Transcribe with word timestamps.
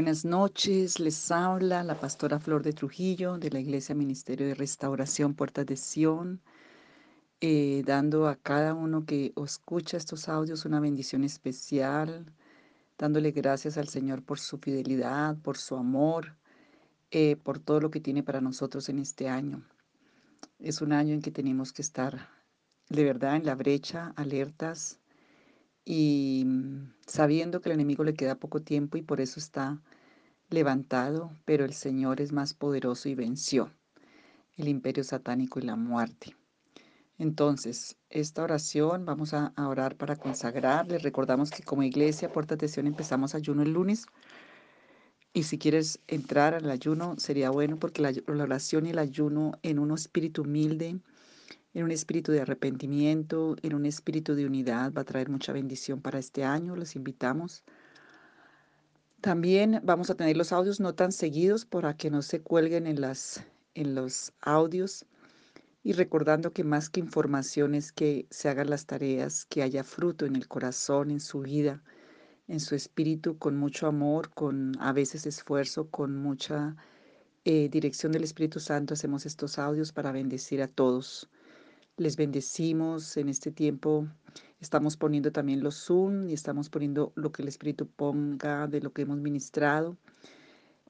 Buenas 0.00 0.24
noches, 0.24 0.98
les 0.98 1.30
habla 1.30 1.84
la 1.84 2.00
pastora 2.00 2.40
Flor 2.40 2.62
de 2.62 2.72
Trujillo 2.72 3.36
de 3.36 3.50
la 3.50 3.60
Iglesia 3.60 3.94
Ministerio 3.94 4.46
de 4.46 4.54
Restauración 4.54 5.34
Puertas 5.34 5.66
de 5.66 5.76
Sion, 5.76 6.40
eh, 7.42 7.82
dando 7.84 8.26
a 8.26 8.36
cada 8.36 8.72
uno 8.72 9.04
que 9.04 9.34
escucha 9.44 9.98
estos 9.98 10.30
audios 10.30 10.64
una 10.64 10.80
bendición 10.80 11.22
especial, 11.22 12.32
dándole 12.96 13.30
gracias 13.32 13.76
al 13.76 13.88
Señor 13.88 14.22
por 14.22 14.38
su 14.38 14.56
fidelidad, 14.56 15.36
por 15.36 15.58
su 15.58 15.76
amor, 15.76 16.34
eh, 17.10 17.36
por 17.36 17.58
todo 17.58 17.80
lo 17.80 17.90
que 17.90 18.00
tiene 18.00 18.22
para 18.22 18.40
nosotros 18.40 18.88
en 18.88 19.00
este 19.00 19.28
año. 19.28 19.62
Es 20.58 20.80
un 20.80 20.94
año 20.94 21.12
en 21.12 21.20
que 21.20 21.30
tenemos 21.30 21.74
que 21.74 21.82
estar 21.82 22.30
de 22.88 23.04
verdad 23.04 23.36
en 23.36 23.44
la 23.44 23.54
brecha, 23.54 24.14
alertas, 24.16 24.98
y 25.84 26.44
mm, 26.46 26.92
sabiendo 27.06 27.60
que 27.60 27.68
el 27.68 27.74
enemigo 27.74 28.04
le 28.04 28.14
queda 28.14 28.36
poco 28.36 28.62
tiempo 28.62 28.98
y 28.98 29.02
por 29.02 29.20
eso 29.20 29.40
está 29.40 29.80
levantado, 30.48 31.32
pero 31.44 31.64
el 31.64 31.72
Señor 31.72 32.20
es 32.20 32.32
más 32.32 32.54
poderoso 32.54 33.08
y 33.08 33.14
venció 33.14 33.72
el 34.56 34.68
imperio 34.68 35.04
satánico 35.04 35.58
y 35.58 35.62
la 35.62 35.76
muerte. 35.76 36.36
Entonces, 37.18 37.96
esta 38.08 38.42
oración 38.42 39.04
vamos 39.04 39.34
a 39.34 39.52
orar 39.56 39.96
para 39.96 40.16
consagrar. 40.16 40.88
Les 40.88 41.02
recordamos 41.02 41.50
que 41.50 41.62
como 41.62 41.82
iglesia 41.82 42.32
Puerta 42.32 42.54
Atención 42.54 42.86
empezamos 42.86 43.34
ayuno 43.34 43.62
el 43.62 43.72
lunes. 43.72 44.06
Y 45.32 45.44
si 45.44 45.58
quieres 45.58 46.00
entrar 46.08 46.54
al 46.54 46.70
ayuno, 46.70 47.16
sería 47.18 47.50
bueno 47.50 47.78
porque 47.78 48.02
la, 48.02 48.12
la 48.26 48.44
oración 48.44 48.86
y 48.86 48.90
el 48.90 48.98
ayuno 48.98 49.52
en 49.62 49.78
un 49.78 49.92
espíritu 49.92 50.42
humilde, 50.42 50.98
en 51.72 51.84
un 51.84 51.90
espíritu 51.92 52.32
de 52.32 52.40
arrepentimiento, 52.40 53.56
en 53.62 53.74
un 53.74 53.86
espíritu 53.86 54.34
de 54.34 54.46
unidad, 54.46 54.92
va 54.92 55.02
a 55.02 55.04
traer 55.04 55.28
mucha 55.28 55.52
bendición 55.52 56.00
para 56.00 56.18
este 56.18 56.44
año. 56.44 56.74
Los 56.74 56.96
invitamos. 56.96 57.64
También 59.20 59.80
vamos 59.84 60.10
a 60.10 60.14
tener 60.14 60.36
los 60.36 60.52
audios 60.52 60.80
no 60.80 60.94
tan 60.94 61.12
seguidos 61.12 61.66
para 61.66 61.96
que 61.96 62.10
no 62.10 62.22
se 62.22 62.40
cuelguen 62.40 62.86
en, 62.86 63.00
las, 63.00 63.44
en 63.74 63.94
los 63.94 64.32
audios. 64.40 65.06
Y 65.82 65.92
recordando 65.92 66.52
que 66.52 66.64
más 66.64 66.90
que 66.90 67.00
información 67.00 67.74
es 67.74 67.92
que 67.92 68.26
se 68.30 68.48
hagan 68.48 68.68
las 68.68 68.86
tareas, 68.86 69.46
que 69.46 69.62
haya 69.62 69.84
fruto 69.84 70.26
en 70.26 70.36
el 70.36 70.48
corazón, 70.48 71.10
en 71.10 71.20
su 71.20 71.40
vida, 71.40 71.82
en 72.48 72.60
su 72.60 72.74
espíritu, 72.74 73.38
con 73.38 73.56
mucho 73.56 73.86
amor, 73.86 74.30
con 74.30 74.72
a 74.80 74.92
veces 74.92 75.24
esfuerzo, 75.24 75.88
con 75.88 76.16
mucha 76.16 76.76
eh, 77.44 77.68
dirección 77.70 78.12
del 78.12 78.24
Espíritu 78.24 78.58
Santo. 78.60 78.94
Hacemos 78.94 79.24
estos 79.24 79.58
audios 79.58 79.92
para 79.92 80.12
bendecir 80.12 80.60
a 80.62 80.68
todos. 80.68 81.30
Les 82.00 82.16
bendecimos 82.16 83.18
en 83.18 83.28
este 83.28 83.52
tiempo. 83.52 84.08
Estamos 84.58 84.96
poniendo 84.96 85.32
también 85.32 85.62
los 85.62 85.84
Zoom 85.84 86.30
y 86.30 86.32
estamos 86.32 86.70
poniendo 86.70 87.12
lo 87.14 87.30
que 87.30 87.42
el 87.42 87.48
Espíritu 87.48 87.86
ponga 87.88 88.66
de 88.68 88.80
lo 88.80 88.94
que 88.94 89.02
hemos 89.02 89.18
ministrado, 89.18 89.98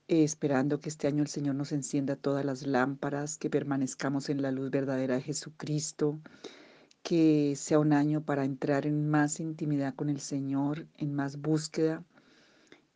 eh, 0.06 0.22
esperando 0.22 0.78
que 0.78 0.88
este 0.88 1.08
año 1.08 1.24
el 1.24 1.28
Señor 1.28 1.56
nos 1.56 1.72
encienda 1.72 2.14
todas 2.14 2.44
las 2.44 2.64
lámparas, 2.64 3.38
que 3.38 3.50
permanezcamos 3.50 4.28
en 4.28 4.40
la 4.40 4.52
luz 4.52 4.70
verdadera 4.70 5.16
de 5.16 5.22
Jesucristo, 5.22 6.20
que 7.02 7.54
sea 7.56 7.80
un 7.80 7.92
año 7.92 8.24
para 8.24 8.44
entrar 8.44 8.86
en 8.86 9.08
más 9.10 9.40
intimidad 9.40 9.96
con 9.96 10.10
el 10.10 10.20
Señor, 10.20 10.86
en 10.96 11.12
más 11.12 11.40
búsqueda, 11.40 12.04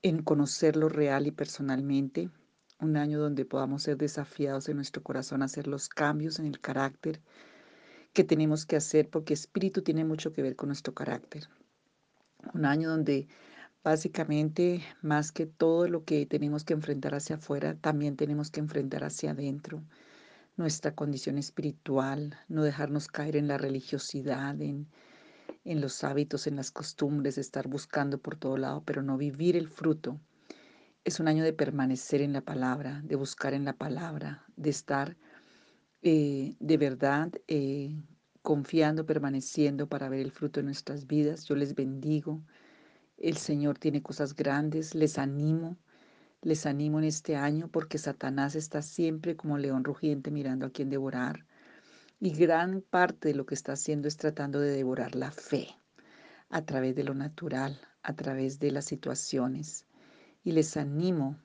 en 0.03 0.23
conocerlo 0.23 0.89
real 0.89 1.27
y 1.27 1.33
personalmente, 1.33 2.31
un 2.79 2.97
año 2.97 3.19
donde 3.19 3.45
podamos 3.45 3.83
ser 3.83 3.97
desafiados 3.97 4.69
en 4.69 4.77
nuestro 4.77 5.03
corazón 5.03 5.43
a 5.43 5.47
hacer 5.47 5.67
los 5.67 5.89
cambios 5.89 6.39
en 6.39 6.47
el 6.47 6.61
carácter 6.61 7.21
que 8.15 8.25
tenemos 8.25 8.65
que 8.65 8.77
hacer 8.77 9.11
porque 9.11 9.35
espíritu 9.35 9.83
tiene 9.83 10.05
mucho 10.05 10.33
que 10.33 10.43
ver 10.43 10.57
con 10.57 10.69
nuestro 10.69 10.95
carácter. 10.95 11.49
Un 12.55 12.65
año 12.65 12.89
donde 12.89 13.29
básicamente 13.83 14.83
más 15.03 15.33
que 15.33 15.45
todo 15.45 15.89
lo 15.89 16.05
que 16.05 16.25
tenemos 16.25 16.65
que 16.65 16.73
enfrentar 16.73 17.15
hacia 17.15 17.37
afuera, 17.37 17.75
también 17.75 18.17
tenemos 18.17 18.51
que 18.51 18.61
enfrentar 18.61 19.05
hacia 19.05 19.33
adentro 19.33 19.83
nuestra 20.57 20.95
condición 20.95 21.39
espiritual, 21.39 22.39
no 22.49 22.63
dejarnos 22.63 23.09
caer 23.09 23.37
en 23.37 23.49
la 23.49 23.59
religiosidad, 23.59 24.61
en, 24.61 24.87
en 25.65 25.81
los 25.81 26.05
hábitos, 26.05 26.47
en 26.47 26.57
las 26.57 26.71
costumbres, 26.71 27.39
estar 27.39 27.67
buscando 27.67 28.19
por 28.19 28.37
todo 28.37 28.57
lado, 28.57 28.83
pero 28.85 29.03
no 29.03 29.17
vivir 29.17 29.57
el 29.57 29.69
fruto. 29.69 30.21
Es 31.05 31.21
un 31.21 31.29
año 31.29 31.43
de 31.43 31.53
permanecer 31.53 32.23
en 32.23 32.33
la 32.33 32.41
palabra, 32.41 33.03
de 33.05 33.17
buscar 33.17 33.53
en 33.53 33.65
la 33.65 33.75
palabra, 33.75 34.45
de 34.57 34.71
estar 34.71 35.17
eh, 36.07 36.55
de 36.61 36.77
verdad 36.77 37.33
eh, 37.49 37.97
confiando, 38.43 39.07
permaneciendo 39.07 39.89
para 39.89 40.11
ver 40.11 40.21
el 40.21 40.33
fruto 40.33 40.61
de 40.61 40.65
nuestras 40.65 41.07
vidas. 41.07 41.47
Yo 41.47 41.57
les 41.57 41.75
bendigo. 41.75 42.43
El 43.17 43.39
Señor 43.39 43.79
tiene 43.79 44.03
cosas 44.03 44.37
grandes. 44.37 44.95
Les 44.95 45.17
animo. 45.17 45.79
Les 46.43 46.67
animo 46.67 46.99
en 46.99 47.07
este 47.07 47.37
año 47.37 47.69
porque 47.69 47.97
Satanás 47.97 48.55
está 48.55 48.83
siempre 48.83 49.35
como 49.35 49.57
león 49.57 49.83
rugiente 49.83 50.31
mirando 50.31 50.67
a 50.67 50.71
quien 50.71 50.91
devorar. 50.91 51.47
Y 52.21 52.33
gran 52.33 52.83
parte 52.83 53.29
de 53.29 53.35
lo 53.35 53.47
que 53.47 53.55
está 53.55 53.73
haciendo 53.73 54.07
es 54.07 54.19
tratando 54.19 54.61
de 54.61 54.73
devorar 54.73 55.15
la 55.15 55.31
fe 55.31 55.69
a 56.51 56.67
través 56.67 56.95
de 56.97 57.05
lo 57.05 57.15
natural, 57.15 57.81
a 58.03 58.15
través 58.15 58.59
de 58.59 58.73
las 58.73 58.85
situaciones. 58.85 59.87
Y 60.43 60.53
les 60.53 60.77
animo 60.77 61.39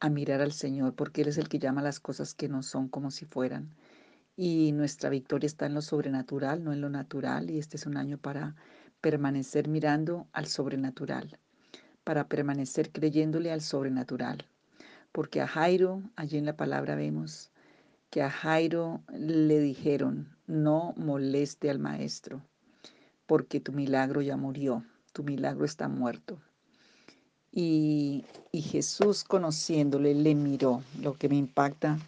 a 0.00 0.10
mirar 0.10 0.42
al 0.42 0.52
Señor 0.52 0.94
porque 0.94 1.22
Él 1.22 1.28
es 1.28 1.38
el 1.38 1.48
que 1.48 1.58
llama 1.58 1.80
las 1.80 1.98
cosas 1.98 2.34
que 2.34 2.50
no 2.50 2.62
son 2.62 2.90
como 2.90 3.10
si 3.10 3.24
fueran 3.24 3.74
y 4.36 4.72
nuestra 4.72 5.08
victoria 5.08 5.46
está 5.46 5.66
en 5.66 5.74
lo 5.74 5.80
sobrenatural, 5.80 6.62
no 6.62 6.72
en 6.72 6.82
lo 6.82 6.90
natural, 6.90 7.50
y 7.50 7.58
este 7.58 7.78
es 7.78 7.86
un 7.86 7.96
año 7.96 8.18
para 8.18 8.54
permanecer 9.00 9.66
mirando 9.66 10.28
al 10.32 10.46
sobrenatural, 10.46 11.38
para 12.04 12.28
permanecer 12.28 12.92
creyéndole 12.92 13.50
al 13.50 13.62
sobrenatural. 13.62 14.44
Porque 15.10 15.40
a 15.40 15.48
Jairo, 15.48 16.02
allí 16.16 16.36
en 16.36 16.44
la 16.44 16.56
palabra 16.56 16.94
vemos 16.94 17.50
que 18.10 18.22
a 18.22 18.30
Jairo 18.30 19.00
le 19.12 19.58
dijeron, 19.58 20.28
no 20.46 20.92
moleste 20.96 21.70
al 21.70 21.78
maestro, 21.78 22.42
porque 23.26 23.58
tu 23.58 23.72
milagro 23.72 24.20
ya 24.20 24.36
murió, 24.36 24.84
tu 25.12 25.24
milagro 25.24 25.64
está 25.64 25.88
muerto. 25.88 26.38
Y, 27.50 28.26
y 28.52 28.60
Jesús 28.60 29.24
conociéndole 29.24 30.14
le 30.14 30.34
miró, 30.34 30.82
lo 31.00 31.14
que 31.14 31.30
me 31.30 31.36
impacta 31.36 31.98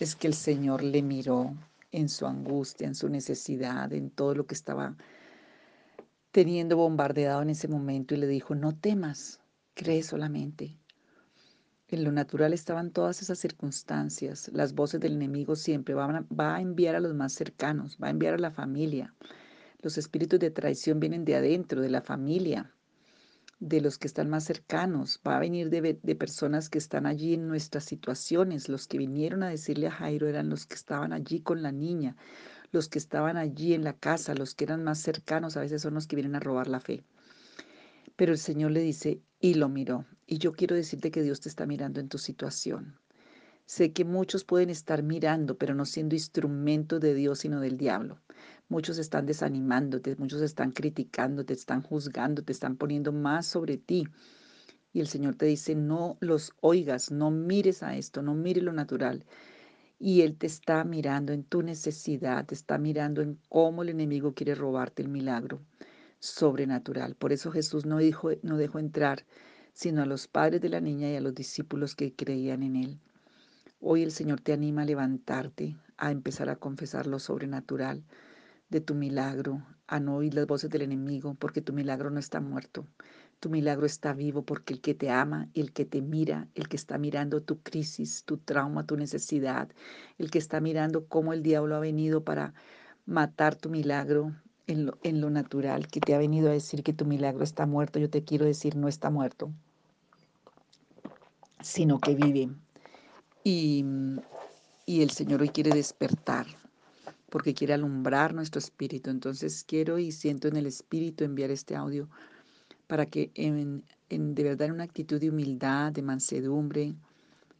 es 0.00 0.16
que 0.16 0.26
el 0.26 0.34
Señor 0.34 0.82
le 0.82 1.02
miró 1.02 1.54
en 1.92 2.08
su 2.08 2.26
angustia, 2.26 2.86
en 2.86 2.94
su 2.94 3.08
necesidad, 3.08 3.92
en 3.92 4.10
todo 4.10 4.34
lo 4.34 4.46
que 4.46 4.54
estaba 4.54 4.96
teniendo 6.32 6.76
bombardeado 6.76 7.42
en 7.42 7.50
ese 7.50 7.68
momento 7.68 8.14
y 8.14 8.18
le 8.18 8.26
dijo, 8.26 8.54
no 8.54 8.74
temas, 8.74 9.40
cree 9.74 10.02
solamente. 10.02 10.76
En 11.88 12.04
lo 12.04 12.12
natural 12.12 12.52
estaban 12.52 12.92
todas 12.92 13.20
esas 13.20 13.38
circunstancias, 13.38 14.48
las 14.54 14.74
voces 14.74 15.00
del 15.00 15.14
enemigo 15.14 15.54
siempre 15.56 15.92
van 15.92 16.16
a, 16.16 16.26
va 16.32 16.56
a 16.56 16.60
enviar 16.60 16.94
a 16.94 17.00
los 17.00 17.14
más 17.14 17.32
cercanos, 17.32 17.98
va 18.02 18.06
a 18.06 18.10
enviar 18.10 18.34
a 18.34 18.38
la 18.38 18.52
familia. 18.52 19.14
Los 19.82 19.98
espíritus 19.98 20.38
de 20.38 20.50
traición 20.50 21.00
vienen 21.00 21.24
de 21.24 21.36
adentro, 21.36 21.80
de 21.80 21.90
la 21.90 22.00
familia, 22.00 22.72
de 23.60 23.82
los 23.82 23.98
que 23.98 24.06
están 24.06 24.30
más 24.30 24.44
cercanos, 24.44 25.20
va 25.26 25.36
a 25.36 25.40
venir 25.40 25.68
de, 25.68 26.00
de, 26.02 26.14
personas 26.16 26.70
que 26.70 26.78
están 26.78 27.06
allí 27.06 27.34
en 27.34 27.46
nuestras 27.46 27.84
situaciones. 27.84 28.70
Los 28.70 28.88
que 28.88 28.98
vinieron 28.98 29.42
a 29.42 29.50
decirle 29.50 29.86
a 29.86 29.92
Jairo 29.92 30.28
eran 30.28 30.48
los 30.48 30.66
que 30.66 30.74
estaban 30.74 31.12
allí 31.12 31.40
con 31.40 31.62
la 31.62 31.70
niña, 31.70 32.16
los 32.72 32.88
que 32.88 32.98
estaban 32.98 33.36
allí 33.36 33.74
en 33.74 33.84
la 33.84 33.92
casa, 33.92 34.34
los 34.34 34.54
que 34.54 34.64
eran 34.64 34.82
más 34.82 34.98
cercanos, 35.00 35.56
a 35.56 35.60
veces 35.60 35.82
son 35.82 35.94
los 35.94 36.06
que 36.06 36.16
vienen 36.16 36.34
a 36.34 36.40
robar 36.40 36.68
la 36.68 36.80
fe. 36.80 37.04
Pero 38.16 38.32
el 38.32 38.38
Señor 38.38 38.70
le 38.70 38.80
dice, 38.80 39.20
y 39.40 39.54
lo 39.54 39.68
miró. 39.68 40.06
Y 40.26 40.38
yo 40.38 40.52
quiero 40.52 40.74
decirte 40.74 41.10
que 41.10 41.22
Dios 41.22 41.40
te 41.40 41.50
está 41.50 41.66
mirando 41.66 42.00
en 42.00 42.08
tu 42.08 42.18
situación. 42.18 42.98
Sé 43.70 43.92
que 43.92 44.04
muchos 44.04 44.42
pueden 44.42 44.68
estar 44.68 45.04
mirando, 45.04 45.56
pero 45.56 45.76
no 45.76 45.84
siendo 45.84 46.16
instrumento 46.16 46.98
de 46.98 47.14
Dios, 47.14 47.38
sino 47.38 47.60
del 47.60 47.76
diablo. 47.76 48.18
Muchos 48.68 48.98
están 48.98 49.26
desanimándote, 49.26 50.16
muchos 50.16 50.42
están 50.42 50.72
criticando, 50.72 51.44
te 51.44 51.52
están 51.52 51.80
juzgando, 51.80 52.42
te 52.42 52.50
están 52.50 52.76
poniendo 52.76 53.12
más 53.12 53.46
sobre 53.46 53.76
ti. 53.76 54.08
Y 54.92 54.98
el 54.98 55.06
Señor 55.06 55.36
te 55.36 55.46
dice, 55.46 55.76
no 55.76 56.16
los 56.18 56.52
oigas, 56.60 57.12
no 57.12 57.30
mires 57.30 57.84
a 57.84 57.96
esto, 57.96 58.22
no 58.22 58.34
mires 58.34 58.64
lo 58.64 58.72
natural. 58.72 59.24
Y 60.00 60.22
Él 60.22 60.36
te 60.36 60.48
está 60.48 60.82
mirando 60.82 61.32
en 61.32 61.44
tu 61.44 61.62
necesidad, 61.62 62.46
te 62.46 62.56
está 62.56 62.76
mirando 62.76 63.22
en 63.22 63.38
cómo 63.48 63.84
el 63.84 63.90
enemigo 63.90 64.34
quiere 64.34 64.56
robarte 64.56 65.00
el 65.00 65.08
milagro 65.08 65.60
sobrenatural. 66.18 67.14
Por 67.14 67.32
eso 67.32 67.52
Jesús 67.52 67.86
no, 67.86 67.98
dijo, 67.98 68.30
no 68.42 68.56
dejó 68.56 68.80
entrar 68.80 69.24
sino 69.72 70.02
a 70.02 70.06
los 70.06 70.26
padres 70.26 70.60
de 70.60 70.70
la 70.70 70.80
niña 70.80 71.08
y 71.08 71.14
a 71.14 71.20
los 71.20 71.36
discípulos 71.36 71.94
que 71.94 72.12
creían 72.16 72.64
en 72.64 72.74
Él. 72.74 73.00
Hoy 73.82 74.02
el 74.02 74.12
Señor 74.12 74.42
te 74.42 74.52
anima 74.52 74.82
a 74.82 74.84
levantarte, 74.84 75.74
a 75.96 76.10
empezar 76.10 76.50
a 76.50 76.56
confesar 76.56 77.06
lo 77.06 77.18
sobrenatural 77.18 78.04
de 78.68 78.82
tu 78.82 78.94
milagro, 78.94 79.62
a 79.86 80.00
no 80.00 80.16
oír 80.16 80.34
las 80.34 80.46
voces 80.46 80.68
del 80.68 80.82
enemigo, 80.82 81.34
porque 81.34 81.62
tu 81.62 81.72
milagro 81.72 82.10
no 82.10 82.20
está 82.20 82.40
muerto. 82.42 82.86
Tu 83.40 83.48
milagro 83.48 83.86
está 83.86 84.12
vivo 84.12 84.42
porque 84.42 84.74
el 84.74 84.82
que 84.82 84.94
te 84.94 85.08
ama, 85.08 85.48
el 85.54 85.72
que 85.72 85.86
te 85.86 86.02
mira, 86.02 86.46
el 86.54 86.68
que 86.68 86.76
está 86.76 86.98
mirando 86.98 87.40
tu 87.40 87.62
crisis, 87.62 88.24
tu 88.24 88.36
trauma, 88.36 88.86
tu 88.86 88.98
necesidad, 88.98 89.70
el 90.18 90.30
que 90.30 90.38
está 90.38 90.60
mirando 90.60 91.06
cómo 91.06 91.32
el 91.32 91.42
diablo 91.42 91.74
ha 91.74 91.80
venido 91.80 92.22
para 92.22 92.52
matar 93.06 93.56
tu 93.56 93.70
milagro 93.70 94.36
en 94.66 94.84
lo, 94.84 94.98
lo 95.02 95.30
natural, 95.30 95.88
que 95.88 96.00
te 96.00 96.14
ha 96.14 96.18
venido 96.18 96.50
a 96.50 96.52
decir 96.52 96.82
que 96.82 96.92
tu 96.92 97.06
milagro 97.06 97.44
está 97.44 97.64
muerto, 97.64 97.98
yo 97.98 98.10
te 98.10 98.24
quiero 98.24 98.44
decir, 98.44 98.76
no 98.76 98.88
está 98.88 99.08
muerto. 99.08 99.50
sino 101.62 101.98
que 101.98 102.14
vive. 102.14 102.50
Y, 103.42 103.84
y 104.84 105.02
el 105.02 105.10
Señor 105.10 105.40
hoy 105.40 105.48
quiere 105.48 105.70
despertar, 105.70 106.46
porque 107.30 107.54
quiere 107.54 107.74
alumbrar 107.74 108.34
nuestro 108.34 108.58
espíritu. 108.58 109.08
Entonces 109.08 109.64
quiero 109.66 109.98
y 109.98 110.12
siento 110.12 110.48
en 110.48 110.56
el 110.56 110.66
espíritu 110.66 111.24
enviar 111.24 111.50
este 111.50 111.76
audio 111.76 112.08
para 112.86 113.06
que 113.06 113.30
en, 113.34 113.84
en, 114.08 114.34
de 114.34 114.42
verdad 114.42 114.66
en 114.66 114.72
una 114.72 114.84
actitud 114.84 115.20
de 115.20 115.30
humildad, 115.30 115.92
de 115.92 116.02
mansedumbre, 116.02 116.96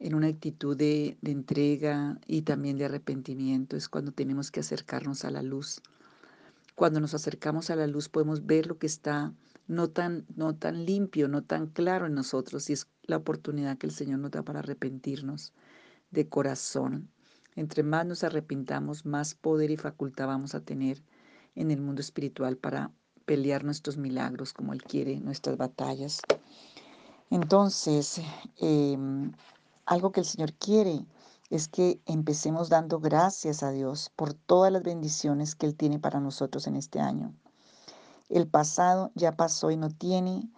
en 0.01 0.15
una 0.15 0.27
actitud 0.27 0.77
de, 0.77 1.17
de, 1.23 1.31
entrega 1.31 2.19
y 2.27 2.43
también 2.43 2.79
de 2.79 2.87
arrepentimiento 2.87 3.77
es 3.77 3.89
cuando 3.89 4.13
tenemos 4.13 4.51
que 4.51 4.61
acercarnos 4.61 5.25
a 5.25 5.31
la 5.31 5.43
luz. 5.43 5.83
Cuando 6.75 7.01
nos 7.01 7.15
acercamos 7.15 7.71
a 7.71 7.77
la 7.77 7.87
luz 7.87 8.09
podemos 8.09 8.45
ver 8.45 8.67
lo 8.67 8.79
que 8.79 8.87
está 8.87 9.33
no 9.69 9.89
tan, 9.89 10.27
no 10.35 10.57
tan 10.57 10.85
limpio, 10.85 11.29
no 11.29 11.43
tan 11.43 11.69
claro 11.69 12.07
en 12.07 12.15
nosotros 12.15 12.69
y 12.69 12.73
es 12.73 12.89
la 13.05 13.19
oportunidad 13.19 13.79
que 13.79 13.87
el 13.87 13.93
Señor 13.93 14.19
nos 14.19 14.33
da 14.33 14.43
para 14.43 14.59
arrepentirnos 14.59 15.53
de 16.11 16.29
corazón. 16.29 17.11
Entre 17.57 17.83
más 17.83 18.07
nos 18.07 18.25
arrepintamos, 18.25 19.05
más 19.05 19.35
poder 19.35 19.71
y 19.71 19.77
facultad 19.77 20.27
vamos 20.27 20.55
a 20.55 20.61
tener 20.61 21.03
en 21.55 21.71
el 21.71 21.81
mundo 21.81 22.01
espiritual 22.01 22.57
para 22.57 22.91
pelear 23.25 23.65
nuestros 23.65 23.97
milagros 23.97 24.53
como 24.53 24.73
Él 24.73 24.83
quiere, 24.83 25.21
nuestras 25.21 25.57
batallas. 25.57 26.21
Entonces, 27.31 28.21
eh, 28.61 28.99
algo 29.87 30.13
que 30.13 30.21
el 30.21 30.27
Señor 30.27 30.53
quiere 30.55 31.05
es 31.51 31.69
que 31.69 32.01
empecemos 32.07 32.69
dando 32.69 33.01
gracias 33.01 33.63
a 33.63 33.73
Dios 33.73 34.11
por 34.15 34.35
todas 34.35 34.73
las 34.73 34.83
bendiciones 34.83 35.55
que 35.55 35.67
Él 35.67 35.77
tiene 35.77 35.99
para 35.99 36.21
nosotros 36.21 36.67
en 36.67 36.77
este 36.77 37.01
año. 37.01 37.35
El 38.29 38.47
pasado 38.47 39.11
ya 39.17 39.33
pasó 39.33 39.73
y 39.73 39.77
no 39.77 39.91
tiene 39.91 40.49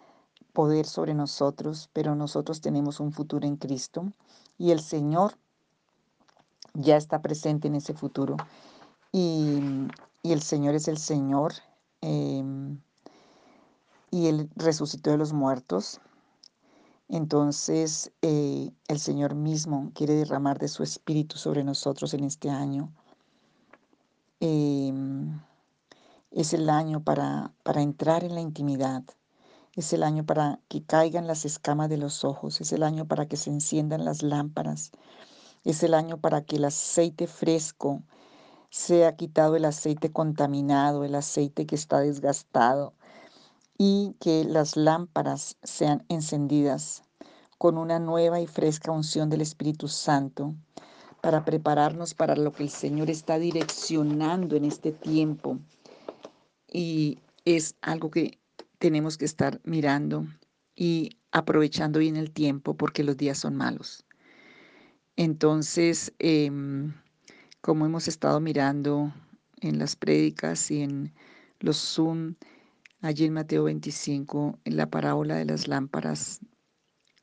poder 0.52 0.86
sobre 0.86 1.14
nosotros, 1.14 1.88
pero 1.94 2.14
nosotros 2.14 2.60
tenemos 2.60 3.00
un 3.00 3.12
futuro 3.12 3.46
en 3.46 3.56
Cristo 3.56 4.12
y 4.58 4.70
el 4.70 4.80
Señor 4.80 5.38
ya 6.74 6.96
está 6.96 7.22
presente 7.22 7.68
en 7.68 7.74
ese 7.74 7.94
futuro. 7.94 8.36
Y, 9.12 9.60
y 10.22 10.32
el 10.32 10.42
Señor 10.42 10.74
es 10.74 10.88
el 10.88 10.98
Señor 10.98 11.52
eh, 12.00 12.42
y 14.10 14.26
Él 14.26 14.50
resucitó 14.56 15.10
de 15.10 15.18
los 15.18 15.32
muertos. 15.32 16.00
Entonces 17.08 18.12
eh, 18.22 18.70
el 18.88 18.98
Señor 18.98 19.34
mismo 19.34 19.90
quiere 19.94 20.14
derramar 20.14 20.58
de 20.58 20.68
su 20.68 20.82
espíritu 20.82 21.36
sobre 21.36 21.64
nosotros 21.64 22.14
en 22.14 22.24
este 22.24 22.50
año. 22.50 22.92
Eh, 24.40 24.92
es 26.30 26.54
el 26.54 26.70
año 26.70 27.02
para, 27.02 27.52
para 27.62 27.82
entrar 27.82 28.24
en 28.24 28.34
la 28.34 28.40
intimidad. 28.40 29.04
Es 29.74 29.92
el 29.92 30.02
año 30.02 30.24
para 30.24 30.60
que 30.68 30.82
caigan 30.82 31.26
las 31.26 31.44
escamas 31.44 31.88
de 31.88 31.98
los 31.98 32.24
ojos. 32.24 32.60
Es 32.60 32.72
el 32.72 32.82
año 32.82 33.06
para 33.06 33.26
que 33.26 33.36
se 33.36 33.50
enciendan 33.50 34.04
las 34.04 34.22
lámparas. 34.22 34.92
Es 35.64 35.82
el 35.82 35.94
año 35.94 36.18
para 36.18 36.42
que 36.42 36.56
el 36.56 36.64
aceite 36.64 37.26
fresco 37.26 38.02
sea 38.70 39.16
quitado 39.16 39.54
el 39.54 39.64
aceite 39.64 40.10
contaminado, 40.10 41.04
el 41.04 41.14
aceite 41.14 41.66
que 41.66 41.74
está 41.74 42.00
desgastado 42.00 42.94
y 43.78 44.14
que 44.18 44.44
las 44.44 44.76
lámparas 44.76 45.56
sean 45.62 46.04
encendidas 46.08 47.02
con 47.58 47.78
una 47.78 47.98
nueva 47.98 48.40
y 48.40 48.46
fresca 48.46 48.90
unción 48.90 49.30
del 49.30 49.40
Espíritu 49.40 49.88
Santo 49.88 50.54
para 51.20 51.44
prepararnos 51.44 52.14
para 52.14 52.34
lo 52.34 52.50
que 52.52 52.64
el 52.64 52.70
Señor 52.70 53.08
está 53.08 53.38
direccionando 53.38 54.56
en 54.56 54.64
este 54.64 54.90
tiempo. 54.90 55.58
Y 56.66 57.20
es 57.44 57.76
algo 57.82 58.10
que 58.10 58.38
tenemos 58.78 59.16
que 59.16 59.26
estar 59.26 59.60
mirando 59.62 60.26
y 60.74 61.18
aprovechando 61.30 62.00
bien 62.00 62.16
el 62.16 62.32
tiempo 62.32 62.74
porque 62.74 63.04
los 63.04 63.16
días 63.16 63.38
son 63.38 63.54
malos. 63.54 64.04
Entonces, 65.22 66.12
eh, 66.18 66.50
como 67.60 67.86
hemos 67.86 68.08
estado 68.08 68.40
mirando 68.40 69.14
en 69.60 69.78
las 69.78 69.94
prédicas 69.94 70.68
y 70.72 70.82
en 70.82 71.14
los 71.60 71.76
Zoom, 71.76 72.34
allí 73.02 73.26
en 73.26 73.34
Mateo 73.34 73.62
25, 73.62 74.58
en 74.64 74.76
la 74.76 74.90
parábola 74.90 75.36
de 75.36 75.44
las 75.44 75.68
lámparas, 75.68 76.40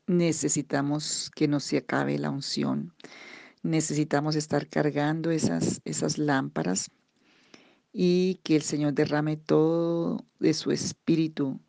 necesitamos 0.08 1.30
que 1.36 1.50
no 1.50 1.60
se 1.60 1.76
acabe 1.76 2.18
la 2.18 2.30
unción. 2.30 2.94
Necesitamos 3.64 4.38
estar 4.38 4.70
cargando 4.70 5.30
esas, 5.30 5.82
esas 5.84 6.18
lámparas 6.18 6.90
y 7.92 8.36
que 8.46 8.56
el 8.56 8.62
Señor 8.62 8.94
derrame 8.94 9.36
todo 9.36 10.26
de 10.40 10.54
su 10.54 10.72
espíritu, 10.72 11.60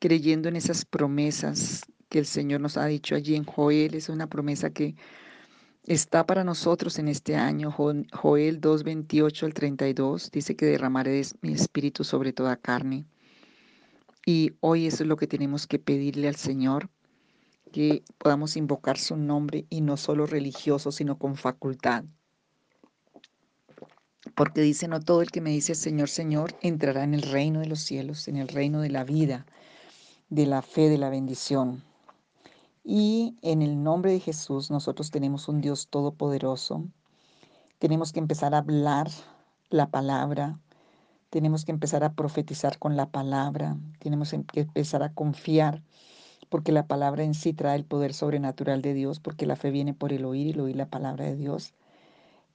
creyendo 0.00 0.48
en 0.48 0.56
esas 0.56 0.84
promesas 0.84 1.82
que 2.08 2.18
el 2.18 2.26
Señor 2.26 2.60
nos 2.60 2.76
ha 2.76 2.86
dicho 2.86 3.14
allí 3.14 3.36
en 3.36 3.44
Joel. 3.44 3.94
Es 3.94 4.08
una 4.08 4.26
promesa 4.26 4.70
que 4.70 4.96
está 5.86 6.26
para 6.26 6.44
nosotros 6.44 6.98
en 6.98 7.08
este 7.08 7.36
año. 7.36 7.70
Joel 7.70 8.60
2, 8.60 8.84
28 8.84 9.46
al 9.46 9.54
32 9.54 10.30
dice 10.30 10.56
que 10.56 10.66
derramaré 10.66 11.22
mi 11.40 11.52
espíritu 11.52 12.04
sobre 12.04 12.32
toda 12.32 12.56
carne. 12.56 13.06
Y 14.26 14.52
hoy 14.60 14.86
eso 14.86 15.02
es 15.02 15.08
lo 15.08 15.16
que 15.16 15.26
tenemos 15.26 15.66
que 15.66 15.78
pedirle 15.78 16.28
al 16.28 16.36
Señor, 16.36 16.90
que 17.72 18.04
podamos 18.18 18.56
invocar 18.56 18.98
su 18.98 19.16
nombre 19.16 19.66
y 19.70 19.80
no 19.80 19.96
solo 19.96 20.26
religioso, 20.26 20.92
sino 20.92 21.18
con 21.18 21.36
facultad. 21.36 22.04
Porque 24.34 24.60
dice, 24.60 24.86
no 24.86 25.00
todo 25.00 25.22
el 25.22 25.30
que 25.30 25.40
me 25.40 25.50
dice 25.50 25.74
Señor, 25.74 26.10
Señor, 26.10 26.54
entrará 26.60 27.04
en 27.04 27.14
el 27.14 27.22
reino 27.22 27.60
de 27.60 27.66
los 27.66 27.80
cielos, 27.80 28.28
en 28.28 28.36
el 28.36 28.48
reino 28.48 28.80
de 28.80 28.90
la 28.90 29.04
vida, 29.04 29.46
de 30.28 30.46
la 30.46 30.62
fe, 30.62 30.88
de 30.88 30.98
la 30.98 31.08
bendición. 31.08 31.82
Y 32.84 33.36
en 33.42 33.62
el 33.62 33.82
nombre 33.82 34.12
de 34.12 34.20
Jesús 34.20 34.70
nosotros 34.70 35.10
tenemos 35.10 35.48
un 35.48 35.60
Dios 35.60 35.88
todopoderoso. 35.88 36.84
Tenemos 37.78 38.12
que 38.12 38.20
empezar 38.20 38.54
a 38.54 38.58
hablar 38.58 39.08
la 39.68 39.90
palabra. 39.90 40.58
Tenemos 41.30 41.64
que 41.64 41.72
empezar 41.72 42.04
a 42.04 42.14
profetizar 42.14 42.78
con 42.78 42.96
la 42.96 43.10
palabra. 43.10 43.76
Tenemos 43.98 44.30
que 44.30 44.60
empezar 44.60 45.02
a 45.02 45.12
confiar 45.12 45.82
porque 46.50 46.72
la 46.72 46.86
palabra 46.86 47.22
en 47.22 47.34
sí 47.34 47.52
trae 47.52 47.76
el 47.76 47.84
poder 47.84 48.12
sobrenatural 48.12 48.82
de 48.82 48.92
Dios, 48.92 49.20
porque 49.20 49.46
la 49.46 49.56
fe 49.56 49.70
viene 49.70 49.94
por 49.94 50.12
el 50.12 50.24
oír 50.24 50.48
y 50.48 50.50
el 50.50 50.60
oír 50.60 50.76
la 50.76 50.90
palabra 50.90 51.24
de 51.24 51.36
Dios. 51.36 51.72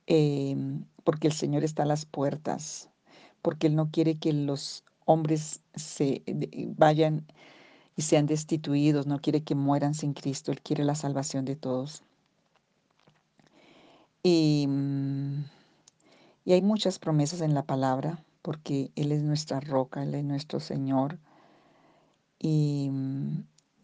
Eh, 0.05 0.55
porque 1.03 1.27
el 1.27 1.33
Señor 1.33 1.63
está 1.63 1.83
a 1.83 1.87
las 1.87 2.05
puertas, 2.05 2.89
porque 3.41 3.67
Él 3.67 3.75
no 3.75 3.89
quiere 3.91 4.17
que 4.17 4.33
los 4.33 4.83
hombres 5.05 5.61
se 5.75 6.23
vayan 6.77 7.25
y 7.97 8.01
sean 8.01 8.25
destituidos, 8.25 9.07
no 9.07 9.19
quiere 9.19 9.43
que 9.43 9.55
mueran 9.55 9.93
sin 9.93 10.13
Cristo, 10.13 10.51
Él 10.51 10.61
quiere 10.61 10.83
la 10.83 10.95
salvación 10.95 11.45
de 11.45 11.55
todos. 11.55 12.03
Y, 14.23 14.67
y, 16.45 16.53
hay 16.53 16.61
muchas 16.61 16.99
promesas 16.99 17.41
en 17.41 17.53
la 17.53 17.63
palabra, 17.63 18.23
porque 18.41 18.91
Él 18.95 19.11
es 19.11 19.21
nuestra 19.21 19.59
roca, 19.59 20.03
Él 20.03 20.15
es 20.15 20.23
nuestro 20.23 20.59
Señor. 20.59 21.19
Y 22.39 22.89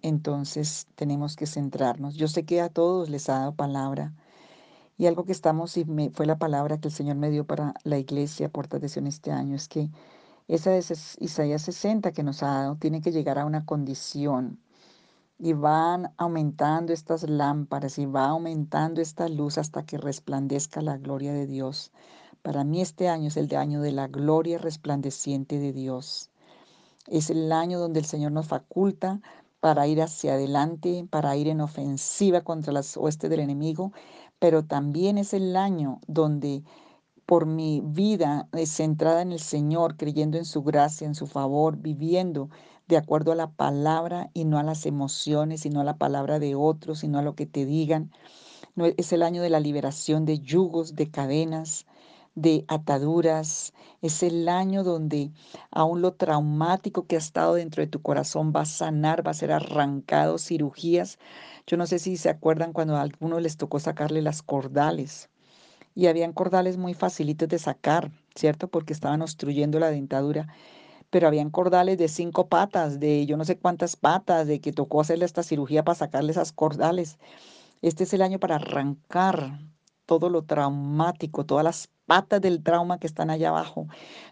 entonces 0.01 0.87
tenemos 0.95 1.35
que 1.35 1.47
centrarnos. 1.47 2.15
Yo 2.15 2.27
sé 2.27 2.43
que 2.43 2.61
a 2.61 2.69
todos 2.69 3.09
les 3.09 3.29
ha 3.29 3.39
dado 3.39 3.55
palabra. 3.55 4.13
Y 4.97 5.07
algo 5.07 5.25
que 5.25 5.31
estamos, 5.31 5.77
y 5.77 5.85
me, 5.85 6.09
fue 6.11 6.25
la 6.25 6.37
palabra 6.37 6.79
que 6.79 6.89
el 6.89 6.93
Señor 6.93 7.15
me 7.15 7.29
dio 7.29 7.45
para 7.45 7.73
la 7.83 7.97
iglesia, 7.97 8.49
Puertas 8.49 8.81
de 8.81 8.89
Sion 8.89 9.07
este 9.07 9.31
año, 9.31 9.55
es 9.55 9.67
que 9.67 9.89
esa 10.51 10.75
es 10.75 11.15
Isaías 11.21 11.61
60 11.61 12.11
que 12.11 12.23
nos 12.23 12.43
ha 12.43 12.47
dado, 12.47 12.75
tiene 12.75 12.99
que 12.99 13.13
llegar 13.13 13.39
a 13.39 13.45
una 13.45 13.65
condición. 13.65 14.59
Y 15.39 15.53
van 15.53 16.13
aumentando 16.17 16.91
estas 16.91 17.23
lámparas 17.23 17.97
y 17.97 18.05
va 18.05 18.25
aumentando 18.25 18.99
esta 18.99 19.29
luz 19.29 19.57
hasta 19.57 19.85
que 19.85 19.97
resplandezca 19.97 20.81
la 20.81 20.97
gloria 20.97 21.31
de 21.31 21.47
Dios. 21.47 21.93
Para 22.41 22.65
mí 22.65 22.81
este 22.81 23.07
año 23.07 23.29
es 23.29 23.37
el 23.37 23.55
año 23.55 23.81
de 23.81 23.93
la 23.93 24.09
gloria 24.09 24.57
resplandeciente 24.57 25.57
de 25.57 25.71
Dios. 25.71 26.29
Es 27.07 27.29
el 27.29 27.49
año 27.53 27.79
donde 27.79 28.01
el 28.01 28.05
Señor 28.05 28.33
nos 28.33 28.49
faculta 28.49 29.21
para 29.61 29.87
ir 29.87 30.01
hacia 30.01 30.33
adelante, 30.33 31.07
para 31.09 31.33
ir 31.37 31.47
en 31.47 31.61
ofensiva 31.61 32.41
contra 32.41 32.73
las 32.73 32.97
huestes 32.97 33.29
del 33.29 33.39
enemigo, 33.39 33.93
pero 34.37 34.65
también 34.65 35.17
es 35.17 35.33
el 35.33 35.55
año 35.55 36.01
donde 36.07 36.61
por 37.31 37.45
mi 37.45 37.79
vida 37.81 38.49
centrada 38.65 39.21
en 39.21 39.31
el 39.31 39.39
Señor, 39.39 39.95
creyendo 39.95 40.37
en 40.37 40.43
su 40.43 40.63
gracia, 40.63 41.07
en 41.07 41.15
su 41.15 41.27
favor, 41.27 41.77
viviendo 41.77 42.49
de 42.89 42.97
acuerdo 42.97 43.31
a 43.31 43.35
la 43.35 43.49
palabra 43.49 44.29
y 44.33 44.43
no 44.43 44.59
a 44.59 44.63
las 44.63 44.85
emociones, 44.85 45.61
sino 45.61 45.79
a 45.79 45.85
la 45.85 45.95
palabra 45.95 46.39
de 46.39 46.55
otros, 46.55 46.99
sino 46.99 47.19
a 47.19 47.21
lo 47.21 47.33
que 47.33 47.45
te 47.45 47.65
digan. 47.65 48.11
No, 48.75 48.85
es 48.85 49.13
el 49.13 49.23
año 49.23 49.41
de 49.41 49.49
la 49.49 49.61
liberación 49.61 50.25
de 50.25 50.39
yugos, 50.39 50.97
de 50.97 51.09
cadenas, 51.09 51.85
de 52.35 52.65
ataduras. 52.67 53.71
Es 54.01 54.23
el 54.23 54.49
año 54.49 54.83
donde 54.83 55.31
aún 55.71 56.01
lo 56.01 56.15
traumático 56.15 57.07
que 57.07 57.15
ha 57.15 57.19
estado 57.19 57.53
dentro 57.53 57.81
de 57.81 57.87
tu 57.87 58.01
corazón 58.01 58.51
va 58.53 58.63
a 58.63 58.65
sanar, 58.65 59.25
va 59.25 59.31
a 59.31 59.35
ser 59.35 59.53
arrancado, 59.53 60.37
cirugías. 60.37 61.17
Yo 61.65 61.77
no 61.77 61.87
sé 61.87 61.97
si 61.97 62.17
se 62.17 62.29
acuerdan 62.29 62.73
cuando 62.73 62.97
a 62.97 63.01
algunos 63.01 63.41
les 63.41 63.55
tocó 63.55 63.79
sacarle 63.79 64.21
las 64.21 64.41
cordales 64.41 65.30
y 65.95 66.07
habían 66.07 66.33
cordales 66.33 66.77
muy 66.77 66.93
facilitos 66.93 67.49
de 67.49 67.59
sacar, 67.59 68.11
¿cierto? 68.35 68.67
Porque 68.69 68.93
estaban 68.93 69.21
obstruyendo 69.21 69.79
la 69.79 69.89
dentadura. 69.91 70.47
pero 71.09 71.27
habían 71.27 71.49
cordales 71.51 71.97
de 71.97 72.07
cinco 72.07 72.47
patas, 72.47 72.99
de 72.99 73.25
yo 73.25 73.37
no 73.37 73.45
sé 73.45 73.57
cuántas 73.59 73.95
patas, 73.97 74.47
de 74.47 74.61
que 74.61 74.73
tocó 74.73 75.01
hacerle 75.01 75.25
esta 75.25 75.43
cirugía 75.43 75.83
para 75.83 75.95
sacarle 75.95 76.31
esas 76.31 76.53
cordales. 76.53 77.19
Este 77.81 78.05
es 78.05 78.13
el 78.13 78.21
año 78.21 78.39
para 78.39 78.55
arrancar 78.57 79.59
todo 80.05 80.29
lo 80.29 80.43
traumático, 80.43 81.45
todas 81.45 81.63
las 81.63 81.89
patas 82.05 82.41
del 82.41 82.63
trauma 82.63 82.99
que 82.99 83.07
están 83.07 83.29
allá 83.29 83.49
abajo, 83.49 83.87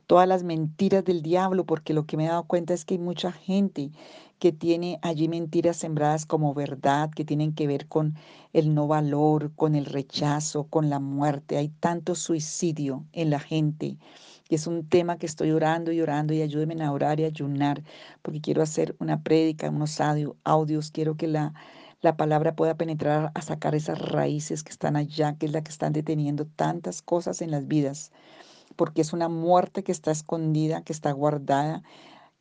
todas 0.07 0.27
las 0.27 0.43
mentiras 0.43 1.03
del 1.05 1.21
diablo, 1.21 1.65
porque 1.65 1.93
lo 1.93 2.05
que 2.05 2.17
me 2.17 2.25
he 2.25 2.29
dado 2.29 2.43
cuenta 2.45 2.73
es 2.73 2.85
que 2.85 2.95
hay 2.95 2.99
mucha 2.99 3.31
gente 3.31 3.91
que 4.39 4.51
tiene 4.53 4.99
allí 5.01 5.27
mentiras 5.27 5.77
sembradas 5.77 6.25
como 6.25 6.53
verdad, 6.53 7.11
que 7.11 7.25
tienen 7.25 7.53
que 7.53 7.67
ver 7.67 7.87
con 7.87 8.15
el 8.53 8.73
no 8.73 8.87
valor, 8.87 9.53
con 9.55 9.75
el 9.75 9.85
rechazo, 9.85 10.63
con 10.65 10.89
la 10.89 10.99
muerte. 10.99 11.57
Hay 11.57 11.69
tanto 11.69 12.15
suicidio 12.15 13.05
en 13.11 13.29
la 13.29 13.39
gente 13.39 13.97
que 14.47 14.55
es 14.55 14.65
un 14.65 14.87
tema 14.87 15.17
que 15.19 15.27
estoy 15.27 15.51
orando 15.51 15.91
y 15.91 16.01
orando 16.01 16.33
y 16.33 16.41
ayúdenme 16.41 16.83
a 16.83 16.91
orar 16.91 17.19
y 17.19 17.25
ayunar, 17.25 17.83
porque 18.23 18.41
quiero 18.41 18.63
hacer 18.63 18.95
una 18.99 19.21
prédica, 19.21 19.69
unos 19.69 19.99
audios, 20.43 20.89
quiero 20.89 21.17
que 21.17 21.27
la, 21.27 21.53
la 22.01 22.17
palabra 22.17 22.55
pueda 22.55 22.75
penetrar 22.75 23.31
a 23.35 23.41
sacar 23.41 23.75
esas 23.75 23.99
raíces 23.99 24.63
que 24.63 24.71
están 24.71 24.95
allá, 24.95 25.35
que 25.37 25.45
es 25.45 25.51
la 25.51 25.61
que 25.61 25.69
están 25.69 25.93
deteniendo 25.93 26.45
tantas 26.47 27.03
cosas 27.03 27.43
en 27.43 27.51
las 27.51 27.67
vidas, 27.67 28.11
porque 28.75 29.01
es 29.01 29.13
una 29.13 29.29
muerte 29.29 29.83
que 29.83 29.91
está 29.91 30.09
escondida, 30.11 30.81
que 30.83 30.93
está 30.93 31.11
guardada 31.11 31.83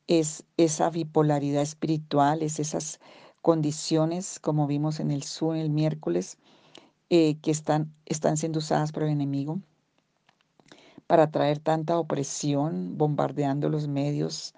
es 0.09 0.45
esa 0.57 0.91
bipolaridad 0.91 1.63
espiritual, 1.63 2.43
es 2.43 2.59
esas 2.59 2.99
condiciones, 3.43 4.41
como 4.41 4.67
vimos 4.67 4.99
en 4.99 5.13
el 5.13 5.23
Zoom 5.23 5.55
el 5.55 5.71
miércoles, 5.71 6.39
eh, 7.11 7.37
que 7.41 7.51
están, 7.53 7.95
están 8.07 8.37
siendo 8.37 8.59
usadas 8.59 8.91
por 8.93 9.05
el 9.05 9.11
enemigo 9.11 9.61
para 11.07 11.31
traer 11.31 11.59
tanta 11.59 11.99
opresión, 11.99 12.99
bombardeando 12.99 13.71
los 13.71 13.89
medios 13.89 14.55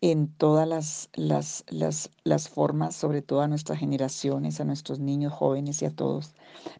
en 0.00 0.28
todas 0.28 0.66
las, 0.68 1.08
las, 1.14 1.64
las, 1.68 2.10
las 2.24 2.48
formas, 2.48 2.96
sobre 2.96 3.22
todo 3.22 3.42
a 3.42 3.48
nuestras 3.48 3.78
generaciones, 3.78 4.60
a 4.60 4.64
nuestros 4.64 4.98
niños 4.98 5.32
jóvenes 5.32 5.82
y 5.82 5.86
a 5.86 5.90
todos, 5.90 6.34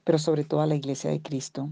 pero 0.04 0.18
sobre 0.18 0.44
todo 0.44 0.60
a 0.60 0.66
la 0.66 0.74
iglesia 0.74 1.10
de 1.10 1.22
Cristo. 1.22 1.70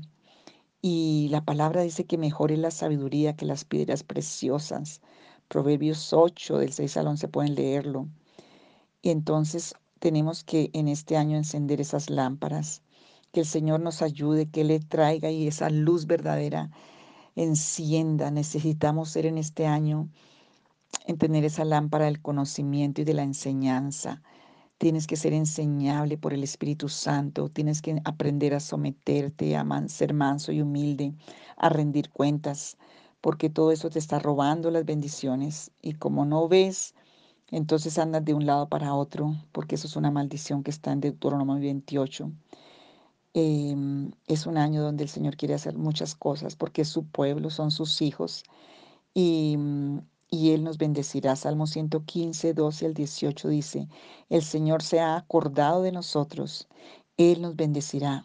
Y 0.82 1.28
la 1.30 1.44
palabra 1.44 1.82
dice 1.82 2.04
que 2.04 2.18
mejor 2.18 2.52
es 2.52 2.58
la 2.60 2.70
sabiduría 2.70 3.34
que 3.34 3.44
las 3.44 3.64
piedras 3.64 4.04
preciosas. 4.04 5.00
Proverbios 5.48 6.12
8, 6.12 6.58
del 6.58 6.72
6 6.72 6.96
al 6.96 7.06
11 7.08 7.28
pueden 7.28 7.54
leerlo. 7.54 8.08
Y 9.02 9.10
entonces 9.10 9.74
tenemos 9.98 10.44
que 10.44 10.70
en 10.72 10.88
este 10.88 11.16
año 11.16 11.36
encender 11.36 11.80
esas 11.80 12.10
lámparas, 12.10 12.82
que 13.32 13.40
el 13.40 13.46
Señor 13.46 13.80
nos 13.80 14.02
ayude, 14.02 14.50
que 14.50 14.64
le 14.64 14.80
traiga 14.80 15.30
y 15.30 15.46
esa 15.46 15.70
luz 15.70 16.06
verdadera 16.06 16.70
encienda. 17.36 18.30
Necesitamos 18.30 19.10
ser 19.10 19.26
en 19.26 19.38
este 19.38 19.66
año 19.66 20.08
en 21.06 21.18
tener 21.18 21.44
esa 21.44 21.64
lámpara 21.64 22.06
del 22.06 22.20
conocimiento 22.20 23.02
y 23.02 23.04
de 23.04 23.14
la 23.14 23.22
enseñanza. 23.22 24.22
Tienes 24.78 25.06
que 25.06 25.16
ser 25.16 25.32
enseñable 25.32 26.18
por 26.18 26.34
el 26.34 26.42
Espíritu 26.42 26.88
Santo, 26.88 27.48
tienes 27.48 27.80
que 27.80 28.00
aprender 28.04 28.54
a 28.54 28.60
someterte, 28.60 29.56
a 29.56 29.88
ser 29.88 30.12
manso 30.12 30.52
y 30.52 30.60
humilde, 30.60 31.14
a 31.56 31.68
rendir 31.70 32.10
cuentas, 32.10 32.76
porque 33.26 33.50
todo 33.50 33.72
eso 33.72 33.90
te 33.90 33.98
está 33.98 34.20
robando 34.20 34.70
las 34.70 34.84
bendiciones 34.84 35.72
y 35.82 35.94
como 35.94 36.24
no 36.24 36.46
ves, 36.46 36.94
entonces 37.50 37.98
andas 37.98 38.24
de 38.24 38.34
un 38.34 38.46
lado 38.46 38.68
para 38.68 38.94
otro, 38.94 39.34
porque 39.50 39.74
eso 39.74 39.88
es 39.88 39.96
una 39.96 40.12
maldición 40.12 40.62
que 40.62 40.70
está 40.70 40.92
en 40.92 41.00
Deuteronomio 41.00 41.58
28. 41.58 42.30
Em, 43.34 44.12
es 44.28 44.46
un 44.46 44.56
año 44.56 44.80
donde 44.80 45.02
el 45.02 45.08
Señor 45.08 45.36
quiere 45.36 45.54
hacer 45.54 45.76
muchas 45.76 46.14
cosas, 46.14 46.54
porque 46.54 46.82
es 46.82 46.88
su 46.88 47.04
pueblo, 47.04 47.50
son 47.50 47.72
sus 47.72 48.00
hijos, 48.00 48.44
y, 49.12 49.58
y 50.30 50.52
Él 50.52 50.62
nos 50.62 50.78
bendecirá. 50.78 51.34
Salmo 51.34 51.66
115, 51.66 52.54
12 52.54 52.86
al 52.86 52.94
18 52.94 53.48
dice, 53.48 53.88
el 54.28 54.42
Señor 54.42 54.84
se 54.84 55.00
ha 55.00 55.16
acordado 55.16 55.82
de 55.82 55.90
nosotros, 55.90 56.68
Él 57.16 57.42
nos 57.42 57.56
bendecirá. 57.56 58.22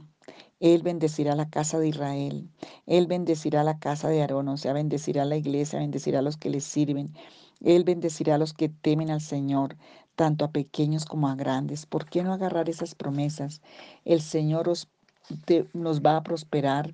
Él 0.62 0.84
bendecirá 0.84 1.36
la 1.36 1.50
casa 1.50 1.80
de 1.80 1.88
Israel. 1.88 2.48
Él 2.86 3.08
bendecirá 3.08 3.64
la 3.64 3.80
casa 3.80 4.10
de 4.10 4.22
Aarón, 4.22 4.48
o 4.48 4.58
sea, 4.58 4.74
bendecirá 4.74 5.26
la 5.26 5.36
iglesia, 5.36 5.80
bendecirá 5.80 6.20
a 6.20 6.22
los 6.22 6.38
que 6.38 6.52
le 6.52 6.62
sirven. 6.62 7.16
Él 7.62 7.84
bendecirá 7.84 8.36
a 8.36 8.38
los 8.38 8.54
que 8.54 8.70
temen 8.70 9.10
al 9.10 9.22
Señor, 9.22 9.76
tanto 10.16 10.46
a 10.46 10.52
pequeños 10.52 11.06
como 11.06 11.28
a 11.28 11.36
grandes. 11.36 11.88
¿Por 11.88 12.06
qué 12.06 12.22
no 12.24 12.32
agarrar 12.32 12.70
esas 12.70 12.94
promesas? 12.94 13.62
El 14.06 14.22
Señor 14.22 14.72
nos 15.74 16.02
va 16.02 16.18
a 16.18 16.24
prosperar 16.24 16.94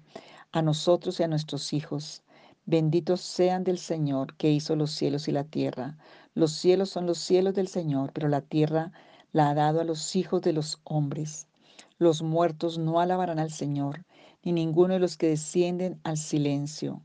a 0.53 0.61
nosotros 0.61 1.19
y 1.19 1.23
a 1.23 1.27
nuestros 1.27 1.73
hijos. 1.73 2.23
Benditos 2.65 3.19
sean 3.19 3.65
del 3.65 3.79
Señor 3.79 4.35
que 4.37 4.49
hizo 4.49 4.77
los 4.77 4.91
cielos 4.91 5.27
y 5.27 5.33
la 5.33 5.43
tierra. 5.43 5.97
Los 6.35 6.53
cielos 6.53 6.89
son 6.89 7.05
los 7.05 7.17
cielos 7.17 7.53
del 7.53 7.67
Señor, 7.67 8.11
pero 8.13 8.29
la 8.29 8.39
tierra 8.41 8.93
la 9.33 9.49
ha 9.49 9.53
dado 9.53 9.81
a 9.81 9.83
los 9.83 10.15
hijos 10.15 10.41
de 10.41 10.53
los 10.53 10.79
hombres. 10.85 11.47
Los 11.99 12.21
muertos 12.21 12.77
no 12.77 12.99
alabarán 12.99 13.39
al 13.39 13.51
Señor, 13.51 14.05
ni 14.43 14.51
ninguno 14.51 14.93
de 14.93 14.99
los 14.99 15.17
que 15.17 15.29
descienden 15.29 15.99
al 16.03 16.17
silencio, 16.17 17.01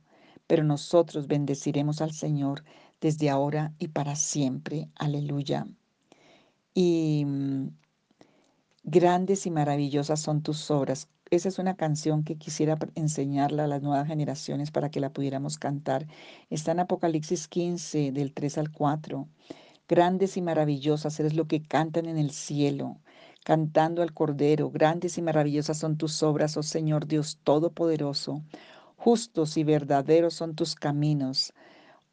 pero 0.46 0.64
nosotros 0.64 1.28
bendeciremos 1.28 2.02
al 2.02 2.12
Señor 2.12 2.62
desde 3.00 3.30
ahora 3.30 3.72
y 3.78 3.88
para 3.88 4.16
siempre. 4.16 4.88
Aleluya. 4.96 5.66
Y 6.74 7.24
mm, 7.26 7.68
grandes 8.84 9.46
y 9.46 9.50
maravillosas 9.50 10.20
son 10.20 10.42
tus 10.42 10.70
obras. 10.70 11.08
Esa 11.30 11.48
es 11.48 11.58
una 11.58 11.74
canción 11.74 12.22
que 12.22 12.36
quisiera 12.36 12.78
enseñarla 12.94 13.64
a 13.64 13.68
las 13.68 13.80
nuevas 13.80 14.06
generaciones 14.06 14.70
para 14.70 14.90
que 14.90 15.00
la 15.00 15.10
pudiéramos 15.10 15.56
cantar. 15.56 16.06
Está 16.50 16.72
en 16.72 16.80
Apocalipsis 16.80 17.48
15, 17.48 18.12
del 18.12 18.34
3 18.34 18.58
al 18.58 18.70
4. 18.70 19.26
Grandes 19.88 20.36
y 20.36 20.42
maravillosas 20.42 21.18
eres 21.18 21.34
lo 21.34 21.46
que 21.46 21.62
cantan 21.62 22.04
en 22.04 22.18
el 22.18 22.30
cielo 22.30 22.98
cantando 23.44 24.02
al 24.02 24.12
Cordero. 24.12 24.70
Grandes 24.70 25.18
y 25.18 25.22
maravillosas 25.22 25.78
son 25.78 25.96
tus 25.96 26.22
obras, 26.22 26.56
oh 26.56 26.62
Señor 26.62 27.06
Dios 27.06 27.38
Todopoderoso. 27.42 28.42
Justos 28.96 29.56
y 29.56 29.64
verdaderos 29.64 30.34
son 30.34 30.54
tus 30.54 30.74
caminos, 30.74 31.52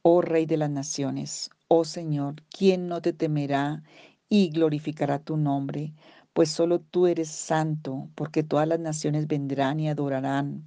oh 0.01 0.21
Rey 0.21 0.45
de 0.45 0.57
las 0.57 0.69
naciones. 0.69 1.51
Oh 1.67 1.86
Señor, 1.86 2.43
¿quién 2.50 2.88
no 2.88 3.01
te 3.01 3.13
temerá 3.13 3.83
y 4.27 4.50
glorificará 4.50 5.19
tu 5.19 5.38
nombre? 5.38 5.93
Pues 6.33 6.50
solo 6.50 6.79
tú 6.79 7.05
eres 7.05 7.29
santo, 7.29 8.09
porque 8.15 8.43
todas 8.43 8.67
las 8.67 8.79
naciones 8.79 9.27
vendrán 9.27 9.79
y 9.79 9.89
adorarán 9.89 10.63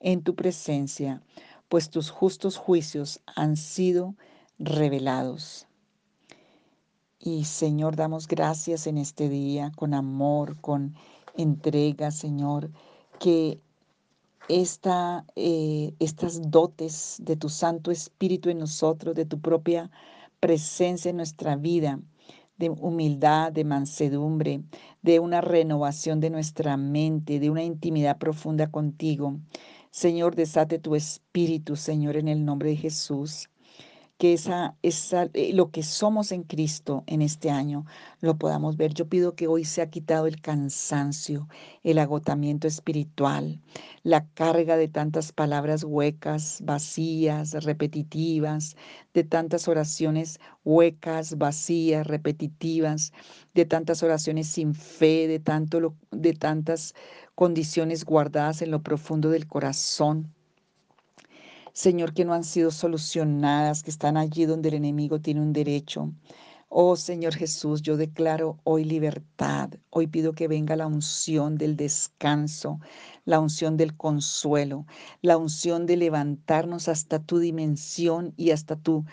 en 0.00 0.22
tu 0.22 0.34
presencia, 0.34 1.22
pues 1.68 1.90
tus 1.90 2.10
justos 2.10 2.56
juicios 2.56 3.20
han 3.34 3.56
sido 3.56 4.14
revelados. 4.58 5.66
Y 7.26 7.44
Señor, 7.44 7.96
damos 7.96 8.28
gracias 8.28 8.86
en 8.86 8.98
este 8.98 9.30
día 9.30 9.72
con 9.76 9.94
amor, 9.94 10.60
con 10.60 10.94
entrega, 11.38 12.10
Señor, 12.10 12.70
que 13.18 13.62
esta, 14.50 15.24
eh, 15.34 15.94
estas 16.00 16.50
dotes 16.50 17.16
de 17.22 17.36
tu 17.36 17.48
Santo 17.48 17.90
Espíritu 17.90 18.50
en 18.50 18.58
nosotros, 18.58 19.14
de 19.14 19.24
tu 19.24 19.40
propia 19.40 19.90
presencia 20.38 21.08
en 21.08 21.16
nuestra 21.16 21.56
vida, 21.56 21.98
de 22.58 22.68
humildad, 22.68 23.52
de 23.52 23.64
mansedumbre, 23.64 24.62
de 25.00 25.18
una 25.18 25.40
renovación 25.40 26.20
de 26.20 26.28
nuestra 26.28 26.76
mente, 26.76 27.40
de 27.40 27.48
una 27.48 27.64
intimidad 27.64 28.18
profunda 28.18 28.70
contigo. 28.70 29.38
Señor, 29.90 30.36
desate 30.36 30.78
tu 30.78 30.94
espíritu, 30.94 31.74
Señor, 31.74 32.18
en 32.18 32.28
el 32.28 32.44
nombre 32.44 32.68
de 32.68 32.76
Jesús 32.76 33.48
que 34.18 34.32
esa, 34.34 34.76
esa, 34.82 35.28
eh, 35.34 35.52
lo 35.54 35.70
que 35.70 35.82
somos 35.82 36.32
en 36.32 36.44
Cristo 36.44 37.02
en 37.06 37.20
este 37.22 37.50
año 37.50 37.84
lo 38.20 38.38
podamos 38.38 38.76
ver. 38.76 38.94
Yo 38.94 39.08
pido 39.08 39.34
que 39.34 39.48
hoy 39.48 39.64
se 39.64 39.82
ha 39.82 39.90
quitado 39.90 40.26
el 40.26 40.40
cansancio, 40.40 41.48
el 41.82 41.98
agotamiento 41.98 42.68
espiritual, 42.68 43.60
la 44.02 44.26
carga 44.34 44.76
de 44.76 44.88
tantas 44.88 45.32
palabras 45.32 45.84
huecas, 45.84 46.60
vacías, 46.64 47.52
repetitivas, 47.64 48.76
de 49.14 49.24
tantas 49.24 49.68
oraciones 49.68 50.38
huecas, 50.64 51.36
vacías, 51.38 52.06
repetitivas, 52.06 53.12
de 53.54 53.64
tantas 53.64 54.02
oraciones 54.02 54.46
sin 54.48 54.74
fe, 54.74 55.26
de, 55.28 55.40
tanto 55.40 55.96
de 56.10 56.32
tantas 56.34 56.94
condiciones 57.34 58.04
guardadas 58.04 58.62
en 58.62 58.70
lo 58.70 58.82
profundo 58.82 59.30
del 59.30 59.46
corazón. 59.48 60.33
Señor, 61.74 62.14
que 62.14 62.24
no 62.24 62.34
han 62.34 62.44
sido 62.44 62.70
solucionadas, 62.70 63.82
que 63.82 63.90
están 63.90 64.16
allí 64.16 64.46
donde 64.46 64.68
el 64.68 64.76
enemigo 64.76 65.20
tiene 65.20 65.40
un 65.40 65.52
derecho. 65.52 66.12
Oh 66.68 66.94
Señor 66.96 67.34
Jesús, 67.34 67.82
yo 67.82 67.96
declaro 67.96 68.60
hoy 68.62 68.84
libertad. 68.84 69.70
Hoy 69.90 70.06
pido 70.06 70.34
que 70.34 70.46
venga 70.46 70.76
la 70.76 70.86
unción 70.86 71.56
del 71.56 71.76
descanso, 71.76 72.78
la 73.24 73.40
unción 73.40 73.76
del 73.76 73.96
consuelo, 73.96 74.86
la 75.20 75.36
unción 75.36 75.84
de 75.86 75.96
levantarnos 75.96 76.88
hasta 76.88 77.18
tu 77.18 77.38
dimensión 77.38 78.34
y 78.36 78.52
hasta 78.52 78.76
tu 78.76 79.04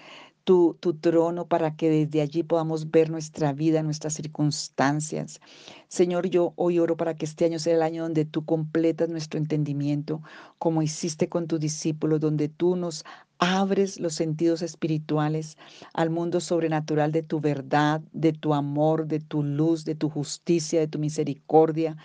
tu, 0.44 0.78
tu 0.80 0.94
trono 0.94 1.48
para 1.48 1.76
que 1.76 1.90
desde 1.90 2.22
allí 2.22 2.44
podamos 2.44 2.92
ver 2.92 3.10
nuestra 3.10 3.54
vida, 3.54 3.84
nuestras 3.84 4.14
circunstancias. 4.14 5.40
Señor, 5.88 6.28
yo 6.30 6.54
hoy 6.56 6.80
oro 6.80 6.98
para 6.98 7.16
que 7.16 7.26
este 7.26 7.46
año 7.46 7.60
sea 7.60 7.76
el 7.76 7.82
año 7.82 8.04
donde 8.04 8.26
tú 8.26 8.46
completas 8.46 9.10
nuestro 9.10 9.40
entendimiento, 9.40 10.22
como 10.58 10.82
hiciste 10.82 11.30
con 11.30 11.48
tus 11.48 11.60
discípulos, 11.60 12.20
donde 12.20 12.50
tú 12.50 12.76
nos 12.76 13.04
abres 13.42 14.00
los 14.00 14.14
sentidos 14.14 14.62
espirituales 14.62 15.58
al 15.94 16.12
mundo 16.12 16.40
sobrenatural 16.40 17.12
de 17.12 17.24
tu 17.24 17.40
verdad, 17.42 18.02
de 18.14 18.34
tu 18.34 18.54
amor, 18.54 19.08
de 19.08 19.20
tu 19.20 19.42
luz, 19.44 19.84
de 19.84 19.96
tu 19.96 20.10
justicia, 20.10 20.80
de 20.80 20.88
tu 20.88 21.00
misericordia, 21.00 21.98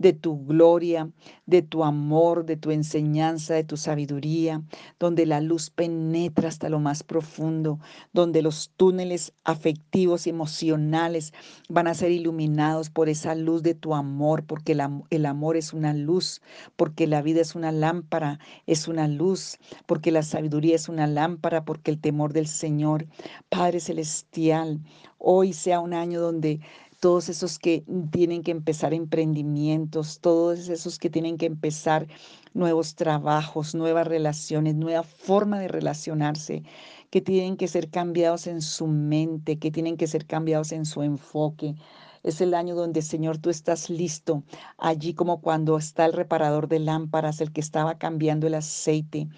de 0.00 0.14
tu 0.14 0.46
gloria, 0.46 1.10
de 1.44 1.60
tu 1.60 1.84
amor, 1.84 2.46
de 2.46 2.56
tu 2.56 2.70
enseñanza, 2.70 3.52
de 3.52 3.64
tu 3.64 3.76
sabiduría, 3.76 4.62
donde 4.98 5.26
la 5.26 5.42
luz 5.42 5.68
penetra 5.68 6.48
hasta 6.48 6.70
lo 6.70 6.80
más 6.80 7.02
profundo, 7.02 7.78
donde 8.14 8.40
los 8.40 8.70
túneles 8.78 9.34
afectivos 9.44 10.26
y 10.26 10.30
emocionales 10.30 11.34
van 11.68 11.86
a 11.86 11.92
ser 11.92 12.12
iluminados 12.12 12.88
por 12.88 13.10
esa 13.10 13.34
luz 13.34 13.62
de 13.62 13.74
tu 13.74 13.94
amor, 13.94 14.44
porque 14.44 14.72
el, 14.72 14.80
el 15.10 15.26
amor 15.26 15.58
es 15.58 15.74
una 15.74 15.92
luz, 15.92 16.40
porque 16.76 17.06
la 17.06 17.20
vida 17.20 17.42
es 17.42 17.54
una 17.54 17.70
lámpara, 17.70 18.38
es 18.66 18.88
una 18.88 19.06
luz, 19.06 19.58
porque 19.84 20.12
la 20.12 20.22
sabiduría 20.22 20.76
es 20.76 20.88
una 20.88 21.06
lámpara, 21.06 21.66
porque 21.66 21.90
el 21.90 22.00
temor 22.00 22.32
del 22.32 22.46
Señor, 22.46 23.06
Padre 23.50 23.80
Celestial, 23.80 24.80
hoy 25.18 25.52
sea 25.52 25.80
un 25.80 25.92
año 25.92 26.22
donde 26.22 26.60
todos 27.00 27.28
esos 27.30 27.58
que 27.58 27.84
tienen 28.12 28.42
que 28.42 28.50
empezar 28.52 28.94
emprendimientos, 28.94 30.20
todos 30.20 30.68
esos 30.68 30.98
que 30.98 31.10
tienen 31.10 31.38
que 31.38 31.46
empezar 31.46 32.06
nuevos 32.54 32.94
trabajos, 32.94 33.74
nuevas 33.74 34.06
relaciones, 34.06 34.74
nueva 34.76 35.02
forma 35.02 35.58
de 35.58 35.68
relacionarse, 35.68 36.62
que 37.10 37.20
tienen 37.22 37.56
que 37.56 37.68
ser 37.68 37.90
cambiados 37.90 38.46
en 38.46 38.62
su 38.62 38.86
mente, 38.86 39.58
que 39.58 39.70
tienen 39.70 39.96
que 39.96 40.06
ser 40.06 40.26
cambiados 40.26 40.72
en 40.72 40.84
su 40.84 41.02
enfoque. 41.02 41.74
Es 42.22 42.40
el 42.40 42.54
año 42.54 42.74
donde, 42.74 43.02
Señor, 43.02 43.38
tú 43.38 43.50
estás 43.50 43.90
listo, 43.90 44.42
allí 44.78 45.14
como 45.14 45.40
cuando 45.40 45.78
está 45.78 46.06
el 46.06 46.12
reparador 46.12 46.68
de 46.68 46.78
lámparas, 46.78 47.40
el 47.40 47.52
que 47.52 47.60
estaba 47.60 47.98
cambiando 47.98 48.46
el 48.46 48.54
aceite. 48.54 49.28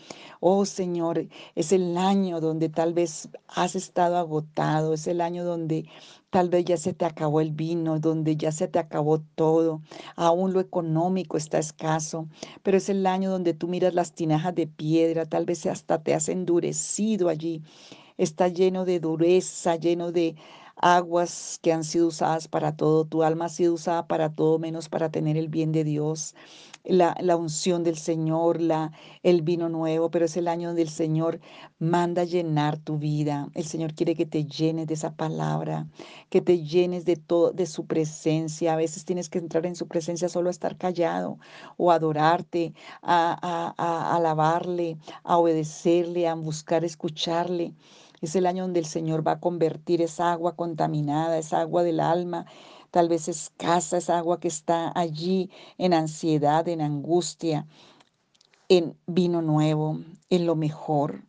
Oh, 0.41 0.65
Señor, 0.65 1.29
es 1.55 1.73
el 1.73 1.97
año 1.97 2.41
donde 2.41 2.69
tal 2.69 2.93
vez 2.93 3.29
has 3.49 3.77
estado 3.77 4.17
agotado, 4.17 4.95
es 4.95 5.07
el 5.07 5.21
año 5.21 5.45
donde 5.45 5.87
Tal 6.33 6.49
vez 6.49 6.65
ya 6.65 6.79
se 6.79 6.95
te 6.95 7.05
acabó 7.05 7.43
el 7.43 7.51
vino, 7.51 8.01
donde 8.01 8.39
ya 8.39 8.53
se 8.53 8.67
te 8.67 8.79
acabó 8.79 9.21
todo. 9.21 9.83
Aún 10.17 10.55
lo 10.55 10.61
económico 10.61 11.37
está 11.37 11.59
escaso, 11.59 12.27
pero 12.63 12.79
es 12.79 12.89
el 12.89 13.07
año 13.07 13.31
donde 13.31 13.53
tú 13.53 13.69
miras 13.69 13.93
las 13.93 14.15
tinajas 14.15 14.55
de 14.55 14.67
piedra, 14.67 15.27
tal 15.27 15.45
vez 15.45 15.67
hasta 15.67 16.03
te 16.03 16.15
has 16.15 16.31
endurecido 16.31 17.29
allí. 17.29 17.63
Está 18.17 18.49
lleno 18.49 18.87
de 18.87 18.99
dureza, 18.99 19.77
lleno 19.77 20.11
de 20.11 20.35
aguas 20.77 21.59
que 21.63 21.73
han 21.73 21.85
sido 21.85 22.09
usadas 22.09 22.49
para 22.49 22.77
todo. 22.77 23.05
Tu 23.05 23.23
alma 23.23 23.47
ha 23.47 23.49
sido 23.49 23.75
usada 23.75 24.07
para 24.07 24.35
todo 24.35 24.59
menos 24.59 24.89
para 24.89 25.11
tener 25.11 25.37
el 25.37 25.49
bien 25.49 25.73
de 25.73 25.85
Dios 25.85 26.35
la, 26.85 27.17
la 27.21 27.37
unción 27.37 27.85
del 27.85 27.97
Señor, 27.97 28.61
la, 28.61 28.93
el 29.23 29.43
vino 29.43 29.69
nuevo, 29.69 30.11
pero 30.11 30.25
es 30.25 30.37
el 30.37 30.49
año 30.49 30.69
donde 30.69 30.83
el 30.83 30.89
Señor 30.89 31.41
manda 31.79 32.25
llenar 32.25 32.79
tu 32.79 32.99
vida. 32.99 33.49
El 33.55 33.65
Señor 33.65 33.95
quiere 33.95 34.15
que 34.15 34.27
te 34.27 34.45
llenes 34.45 34.87
de 34.89 34.95
esa 34.95 35.15
palabra, 35.15 35.87
que 36.29 36.41
te 36.41 36.63
llenes 36.65 37.05
de 37.05 37.17
todo, 37.17 37.53
de 37.53 37.67
su 37.67 37.87
presencia. 37.87 38.73
A 38.73 38.77
veces 38.77 39.05
tienes 39.05 39.29
que 39.29 39.39
entrar 39.39 39.67
en 39.67 39.77
su 39.77 39.87
presencia 39.89 40.29
solo 40.29 40.49
a 40.49 40.51
estar 40.51 40.77
callado 40.77 41.39
o 41.77 41.91
adorarte, 41.93 42.75
a, 43.03 43.39
a, 43.43 43.75
a 43.77 44.17
alabarle, 44.17 44.99
a 45.23 45.39
obedecerle, 45.39 46.27
a 46.29 46.35
buscar 46.35 46.85
escucharle. 46.85 47.75
Es 48.23 48.37
el 48.37 48.47
año 48.47 48.63
donde 48.63 48.81
el 48.81 48.87
Señor 48.87 49.27
va 49.27 49.33
a 49.33 49.41
convertir 49.41 50.01
esa 50.01 50.33
agua 50.33 50.57
contaminada, 50.57 51.37
esa 51.39 51.61
agua 51.61 51.83
del 51.83 52.01
alma, 52.01 52.47
tal 52.91 53.09
vez 53.09 53.29
escasa, 53.29 53.99
esa 53.99 54.17
agua 54.17 54.41
que 54.41 54.49
está 54.49 54.93
allí 54.95 55.51
en 55.77 55.93
ansiedad, 55.93 56.67
en 56.69 56.81
angustia, 56.81 57.67
en 58.69 58.97
vino 59.07 59.43
nuevo, 59.43 59.99
en 60.31 60.47
lo 60.47 60.55
mejor 60.57 61.25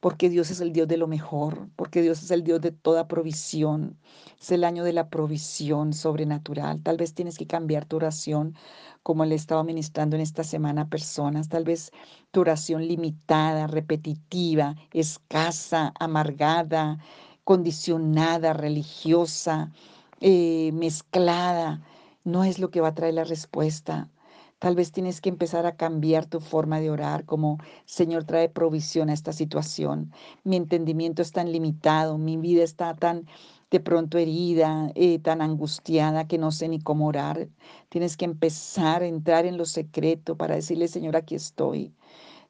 porque 0.00 0.28
Dios 0.30 0.50
es 0.50 0.60
el 0.60 0.72
Dios 0.72 0.86
de 0.86 0.96
lo 0.96 1.08
mejor, 1.08 1.68
porque 1.74 2.02
Dios 2.02 2.22
es 2.22 2.30
el 2.30 2.44
Dios 2.44 2.60
de 2.60 2.70
toda 2.70 3.08
provisión. 3.08 3.98
Es 4.40 4.52
el 4.52 4.62
año 4.64 4.84
de 4.84 4.92
la 4.92 5.08
provisión 5.08 5.92
sobrenatural. 5.92 6.82
Tal 6.82 6.96
vez 6.96 7.14
tienes 7.14 7.36
que 7.36 7.46
cambiar 7.46 7.84
tu 7.84 7.96
oración, 7.96 8.54
como 9.02 9.24
le 9.24 9.34
he 9.34 9.36
estado 9.38 9.64
ministrando 9.64 10.16
en 10.16 10.22
esta 10.22 10.44
semana 10.44 10.82
a 10.82 10.88
personas. 10.88 11.48
Tal 11.48 11.64
vez 11.64 11.90
tu 12.30 12.40
oración 12.42 12.86
limitada, 12.86 13.66
repetitiva, 13.66 14.76
escasa, 14.92 15.92
amargada, 15.98 16.98
condicionada, 17.44 18.52
religiosa, 18.52 19.72
eh, 20.20 20.70
mezclada, 20.74 21.82
no 22.24 22.44
es 22.44 22.58
lo 22.58 22.70
que 22.70 22.80
va 22.80 22.88
a 22.88 22.94
traer 22.94 23.14
la 23.14 23.24
respuesta. 23.24 24.10
Tal 24.58 24.74
vez 24.74 24.90
tienes 24.92 25.20
que 25.20 25.28
empezar 25.28 25.66
a 25.66 25.76
cambiar 25.76 26.26
tu 26.26 26.40
forma 26.40 26.80
de 26.80 26.90
orar, 26.90 27.24
como 27.24 27.58
Señor 27.84 28.24
trae 28.24 28.48
provisión 28.48 29.08
a 29.08 29.12
esta 29.12 29.32
situación. 29.32 30.12
Mi 30.42 30.56
entendimiento 30.56 31.22
es 31.22 31.30
tan 31.32 31.52
limitado, 31.52 32.18
mi 32.18 32.36
vida 32.36 32.64
está 32.64 32.94
tan 32.96 33.26
de 33.70 33.80
pronto 33.80 34.18
herida, 34.18 34.90
eh, 34.94 35.18
tan 35.20 35.42
angustiada 35.42 36.26
que 36.26 36.38
no 36.38 36.50
sé 36.52 36.68
ni 36.68 36.80
cómo 36.80 37.06
orar. 37.06 37.48
Tienes 37.88 38.16
que 38.16 38.24
empezar 38.24 39.02
a 39.02 39.06
entrar 39.06 39.46
en 39.46 39.58
lo 39.58 39.64
secreto 39.64 40.36
para 40.36 40.56
decirle, 40.56 40.88
Señor, 40.88 41.16
aquí 41.16 41.34
estoy. 41.36 41.94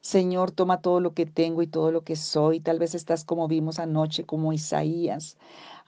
Señor, 0.01 0.51
toma 0.51 0.81
todo 0.81 1.01
lo 1.01 1.13
que 1.13 1.25
tengo 1.25 1.61
y 1.61 1.67
todo 1.67 1.91
lo 1.91 2.03
que 2.03 2.15
soy. 2.15 2.59
Tal 2.61 2.79
vez 2.79 2.95
estás 2.95 3.25
como 3.25 3.47
vimos 3.47 3.79
anoche, 3.79 4.25
como 4.25 4.53
Isaías, 4.53 5.37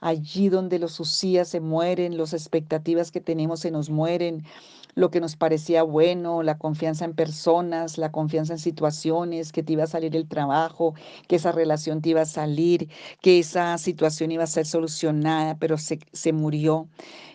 allí 0.02 0.50
donde 0.50 0.78
los 0.78 1.00
usías 1.00 1.48
se 1.48 1.60
mueren, 1.60 2.18
las 2.18 2.34
expectativas 2.34 3.10
que 3.10 3.20
tenemos 3.20 3.60
se 3.60 3.70
nos 3.70 3.88
mueren, 3.88 4.44
lo 4.94 5.10
que 5.10 5.20
nos 5.20 5.36
parecía 5.36 5.82
bueno, 5.84 6.42
la 6.42 6.58
confianza 6.58 7.04
en 7.04 7.14
personas, 7.14 7.96
la 7.96 8.12
confianza 8.12 8.52
en 8.52 8.58
situaciones, 8.58 9.52
que 9.52 9.62
te 9.62 9.72
iba 9.72 9.84
a 9.84 9.86
salir 9.86 10.14
el 10.16 10.28
trabajo, 10.28 10.94
que 11.28 11.36
esa 11.36 11.52
relación 11.52 12.02
te 12.02 12.10
iba 12.10 12.22
a 12.22 12.26
salir, 12.26 12.90
que 13.22 13.38
esa 13.38 13.78
situación 13.78 14.32
iba 14.32 14.44
a 14.44 14.48
ser 14.48 14.66
solucionada, 14.66 15.56
pero 15.58 15.78
se, 15.78 15.98
se 16.12 16.32
murió. 16.32 16.88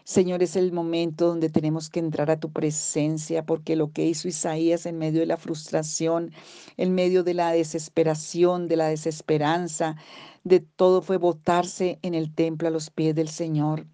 Señor, 0.04 0.44
es 0.44 0.56
el 0.56 0.72
momento 0.72 1.28
donde 1.28 1.50
tenemos 1.50 1.90
que 1.90 2.00
entrar 2.00 2.30
a 2.32 2.40
tu 2.40 2.52
presencia, 2.52 3.46
porque 3.46 3.76
lo 3.76 3.92
que 3.92 4.06
hizo 4.06 4.28
Isaías 4.28 4.86
en 4.86 4.98
medio 4.98 5.20
de 5.22 5.26
la 5.26 5.38
frustración, 5.38 6.32
en 6.78 6.94
medio 6.94 7.24
de 7.24 7.34
la 7.34 7.52
desesperación, 7.52 8.68
de 8.68 8.78
la 8.78 8.88
desesperanza, 8.88 9.98
de 10.44 10.60
todo 10.60 11.02
fue 11.02 11.18
botarse 11.18 12.00
en 12.02 12.14
el 12.14 12.34
templo 12.34 12.68
a 12.68 12.72
los 12.72 12.90
pies 12.90 13.16
del 13.16 13.30
Señor. 13.30 13.86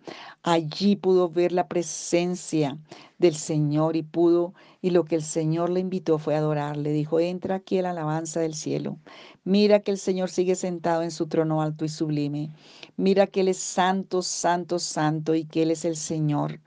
Allí 0.43 0.95
pudo 0.95 1.29
ver 1.29 1.51
la 1.51 1.67
presencia 1.67 2.77
del 3.17 3.35
Señor 3.35 3.95
y 3.95 4.03
pudo, 4.03 4.53
y 4.81 4.89
lo 4.89 5.05
que 5.05 5.15
el 5.15 5.23
Señor 5.23 5.69
le 5.69 5.79
invitó 5.79 6.19
fue 6.19 6.35
adorarle. 6.35 6.91
Dijo, 6.91 7.19
entra 7.19 7.55
aquí 7.55 7.81
la 7.81 7.91
alabanza 7.91 8.39
del 8.41 8.53
cielo. 8.53 8.97
Mira 9.43 9.79
que 9.79 9.91
el 9.91 9.97
Señor 9.97 10.29
sigue 10.29 10.55
sentado 10.55 11.03
en 11.03 11.11
su 11.11 11.27
trono 11.27 11.61
alto 11.61 11.85
y 11.85 11.89
sublime. 11.89 12.51
Mira 12.97 13.27
que 13.27 13.41
Él 13.41 13.47
es 13.47 13.59
santo, 13.59 14.21
santo, 14.21 14.79
santo 14.79 15.35
y 15.35 15.45
que 15.45 15.63
Él 15.63 15.71
es 15.71 15.85
el 15.85 15.95
Señor. 15.95 16.59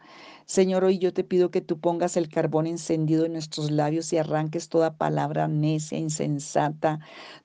Señor, 0.48 0.84
hoy 0.84 0.98
yo 0.98 1.12
te 1.12 1.24
pido 1.24 1.50
que 1.50 1.60
tú 1.60 1.80
pongas 1.80 2.16
el 2.16 2.28
carbón 2.28 2.68
encendido 2.68 3.24
en 3.24 3.32
nuestros 3.32 3.72
labios 3.72 4.12
y 4.12 4.18
arranques 4.18 4.68
toda 4.68 4.96
palabra 4.96 5.48
necia, 5.48 5.98
insensata, 5.98 7.00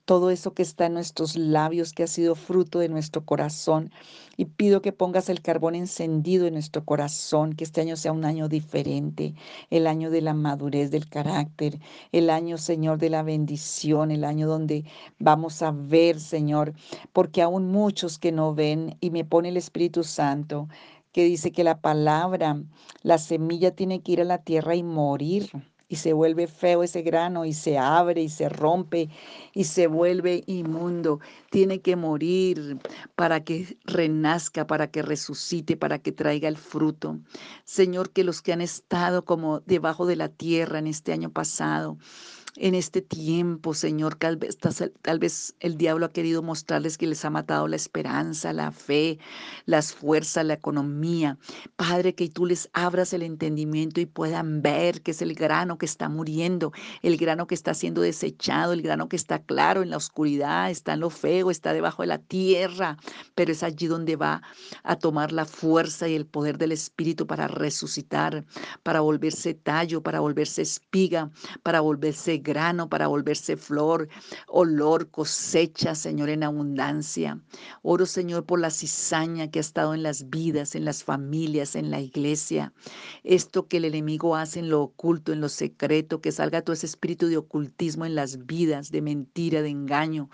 todo 0.05 0.29
eso 0.29 0.53
que 0.53 0.61
está 0.61 0.85
en 0.85 0.93
nuestros 0.93 1.35
labios, 1.35 1.93
que 1.93 2.03
ha 2.03 2.07
sido 2.07 2.35
fruto 2.35 2.77
de 2.77 2.89
nuestro 2.89 3.25
corazón. 3.25 3.91
Y 4.37 4.45
pido 4.45 4.83
que 4.83 4.91
pongas 4.91 5.29
el 5.29 5.41
carbón 5.41 5.73
encendido 5.73 6.45
en 6.45 6.53
nuestro 6.53 6.85
corazón, 6.85 7.53
que 7.53 7.63
este 7.63 7.81
año 7.81 7.95
sea 7.97 8.11
un 8.11 8.23
año 8.23 8.47
diferente, 8.47 9.33
el 9.71 9.87
año 9.87 10.11
de 10.11 10.21
la 10.21 10.35
madurez 10.35 10.91
del 10.91 11.09
carácter, 11.09 11.79
el 12.11 12.29
año, 12.29 12.59
Señor, 12.59 12.99
de 12.99 13.09
la 13.09 13.23
bendición, 13.23 14.11
el 14.11 14.23
año 14.23 14.47
donde 14.47 14.85
vamos 15.17 15.63
a 15.63 15.71
ver, 15.71 16.19
Señor, 16.19 16.73
porque 17.13 17.41
aún 17.41 17.71
muchos 17.71 18.19
que 18.19 18.31
no 18.31 18.53
ven, 18.53 18.95
y 19.01 19.09
me 19.09 19.25
pone 19.25 19.49
el 19.49 19.57
Espíritu 19.57 20.03
Santo, 20.03 20.67
que 21.12 21.24
dice 21.26 21.52
que 21.52 21.63
la 21.63 21.82
palabra, 21.82 22.62
la 23.04 23.17
semilla 23.17 23.71
tiene 23.76 24.02
que 24.02 24.13
ir 24.13 24.21
a 24.21 24.26
la 24.26 24.43
tierra 24.43 24.76
y 24.76 24.84
morir. 24.84 25.50
Y 25.88 25.97
se 25.97 26.13
vuelve 26.13 26.47
feo 26.47 26.84
ese 26.84 27.02
grano 27.02 27.43
y 27.43 27.52
se 27.52 27.78
abre 27.78 28.21
y 28.21 28.30
se 28.30 28.47
rompe 28.47 29.10
y 29.54 29.65
se 29.65 29.88
vuelve 29.88 30.41
inmundo. 30.47 31.19
Tiene 31.50 31.82
que 31.82 31.97
morir 31.97 32.80
para 33.15 33.43
que 33.43 33.78
renazca, 33.84 34.65
para 34.65 34.89
que 34.89 35.02
resucite, 35.02 35.76
para 35.76 36.00
que 36.00 36.13
traiga 36.13 36.47
el 36.47 36.56
fruto. 36.56 37.19
Señor, 37.65 38.12
que 38.12 38.24
los 38.24 38.41
que 38.41 38.54
han 38.54 38.62
estado 38.62 39.26
como 39.26 39.60
debajo 39.60 40.06
de 40.06 40.15
la 40.15 40.30
tierra 40.30 40.80
en 40.80 40.88
este 40.88 41.12
año 41.12 41.30
pasado, 41.30 41.97
en 42.62 42.76
este 42.76 43.02
tiempo, 43.02 43.74
Señor, 43.74 44.13
tal 44.13 44.38
vez, 44.38 44.56
tal 45.02 45.17
vez 45.17 45.56
el 45.62 45.78
diablo 45.80 46.06
ha 46.06 46.13
querido 46.13 46.43
mostrarles 46.43 47.00
que 47.00 47.08
les 47.08 47.26
ha 47.26 47.32
matado 47.32 47.67
la 47.67 47.76
esperanza, 47.76 48.54
la 48.54 48.71
fe, 48.71 49.17
las 49.65 49.93
fuerzas, 49.93 50.45
la 50.45 50.54
economía. 50.54 51.39
Padre, 51.76 52.13
que 52.13 52.30
tú 52.30 52.45
les 52.45 52.69
abras 52.74 53.13
el 53.13 53.24
entendimiento 53.24 54.00
y 54.00 54.06
puedan 54.06 54.62
ver 54.62 55.02
que 55.02 55.10
es 55.10 55.24
el 55.24 55.34
grano 55.34 55.80
que 55.80 55.88
está 55.88 56.08
muriendo, 56.08 56.71
el 57.02 57.17
grano 57.17 57.47
que 57.47 57.56
está 57.56 57.74
siendo 57.74 58.02
desechado, 58.02 58.74
el 58.74 58.84
grano 58.84 59.10
que 59.10 59.15
está 59.15 59.39
claro 59.39 59.82
en 59.82 59.89
la 59.89 59.97
oscuridad, 59.97 60.69
está 60.69 60.93
en 60.93 61.00
lo 61.00 61.10
feo, 61.10 61.50
está 61.50 61.74
debajo 61.74 62.04
de 62.04 62.10
la 62.10 62.19
tierra, 62.19 62.97
pero 63.34 63.54
es 63.54 63.63
allí 63.63 63.88
donde 63.88 64.17
va 64.17 64.43
a 64.84 64.97
tomar 64.97 65.32
la 65.32 65.45
fuerza 65.45 66.08
y 66.08 66.13
el 66.13 66.28
poder 66.28 66.60
del 66.60 66.74
Espíritu 66.74 67.26
para 67.26 67.47
resucitar, 67.47 68.45
para 68.84 69.00
volverse 69.00 69.56
tallo, 69.56 70.04
para 70.04 70.19
volverse 70.19 70.62
espiga, 70.62 71.32
para 71.63 71.82
volverse 71.82 72.38
grano 72.38 72.50
para 72.89 73.07
volverse 73.07 73.55
flor, 73.55 74.09
olor, 74.47 75.09
cosecha, 75.09 75.95
Señor, 75.95 76.29
en 76.29 76.43
abundancia. 76.43 77.39
Oro, 77.81 78.05
Señor, 78.05 78.45
por 78.45 78.59
la 78.59 78.69
cizaña 78.69 79.49
que 79.49 79.59
ha 79.59 79.61
estado 79.61 79.93
en 79.93 80.03
las 80.03 80.29
vidas, 80.29 80.75
en 80.75 80.83
las 80.83 81.03
familias, 81.03 81.75
en 81.75 81.91
la 81.91 82.01
iglesia. 82.01 82.73
Esto 83.23 83.67
que 83.67 83.77
el 83.77 83.85
enemigo 83.85 84.35
hace 84.35 84.59
en 84.59 84.69
lo 84.69 84.81
oculto, 84.81 85.31
en 85.31 85.39
lo 85.39 85.49
secreto, 85.49 86.19
que 86.19 86.31
salga 86.31 86.61
todo 86.61 86.73
ese 86.73 86.87
espíritu 86.87 87.27
de 87.27 87.37
ocultismo 87.37 88.05
en 88.05 88.15
las 88.15 88.45
vidas, 88.45 88.91
de 88.91 89.01
mentira, 89.01 89.61
de 89.61 89.69
engaño, 89.69 90.29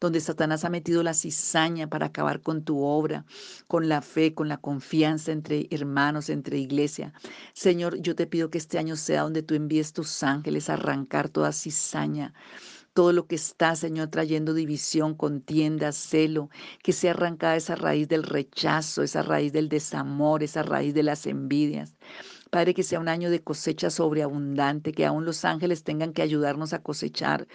donde 0.00 0.20
Satanás 0.20 0.64
ha 0.64 0.70
metido 0.70 1.02
la 1.02 1.14
cizaña 1.14 1.88
para 1.88 2.06
acabar 2.06 2.40
con 2.40 2.64
tu 2.64 2.82
obra, 2.82 3.24
con 3.68 3.88
la 3.88 4.02
fe, 4.02 4.34
con 4.34 4.48
la 4.48 4.56
confianza 4.56 5.30
entre 5.30 5.68
hermanos, 5.70 6.30
entre 6.30 6.58
iglesia. 6.58 7.12
Señor, 7.54 8.00
yo 8.00 8.14
te 8.14 8.26
pido 8.26 8.50
que 8.50 8.58
este 8.58 8.78
año 8.78 8.96
sea 8.96 9.22
donde 9.22 9.42
tú 9.42 9.54
envíes 9.54 9.92
tus 9.92 10.22
ángeles 10.22 10.68
a 10.68 10.74
arrancar 10.74 11.28
toda 11.28 11.49
cizaña, 11.52 12.34
todo 12.92 13.12
lo 13.12 13.26
que 13.26 13.36
está, 13.36 13.76
Señor, 13.76 14.08
trayendo 14.08 14.52
división, 14.54 15.14
contienda, 15.14 15.92
celo, 15.92 16.50
que 16.82 16.92
sea 16.92 17.12
arrancada 17.12 17.56
esa 17.56 17.76
raíz 17.76 18.08
del 18.08 18.24
rechazo, 18.24 19.02
esa 19.02 19.22
raíz 19.22 19.52
del 19.52 19.68
desamor, 19.68 20.42
esa 20.42 20.62
raíz 20.62 20.94
de 20.94 21.02
las 21.04 21.26
envidias. 21.26 21.96
Padre, 22.50 22.74
que 22.74 22.82
sea 22.82 22.98
un 22.98 23.08
año 23.08 23.30
de 23.30 23.42
cosecha 23.42 23.90
sobreabundante, 23.90 24.92
que 24.92 25.06
aún 25.06 25.24
los 25.24 25.44
ángeles 25.44 25.84
tengan 25.84 26.12
que 26.12 26.22
ayudarnos 26.22 26.72
a 26.72 26.82
cosechar 26.82 27.46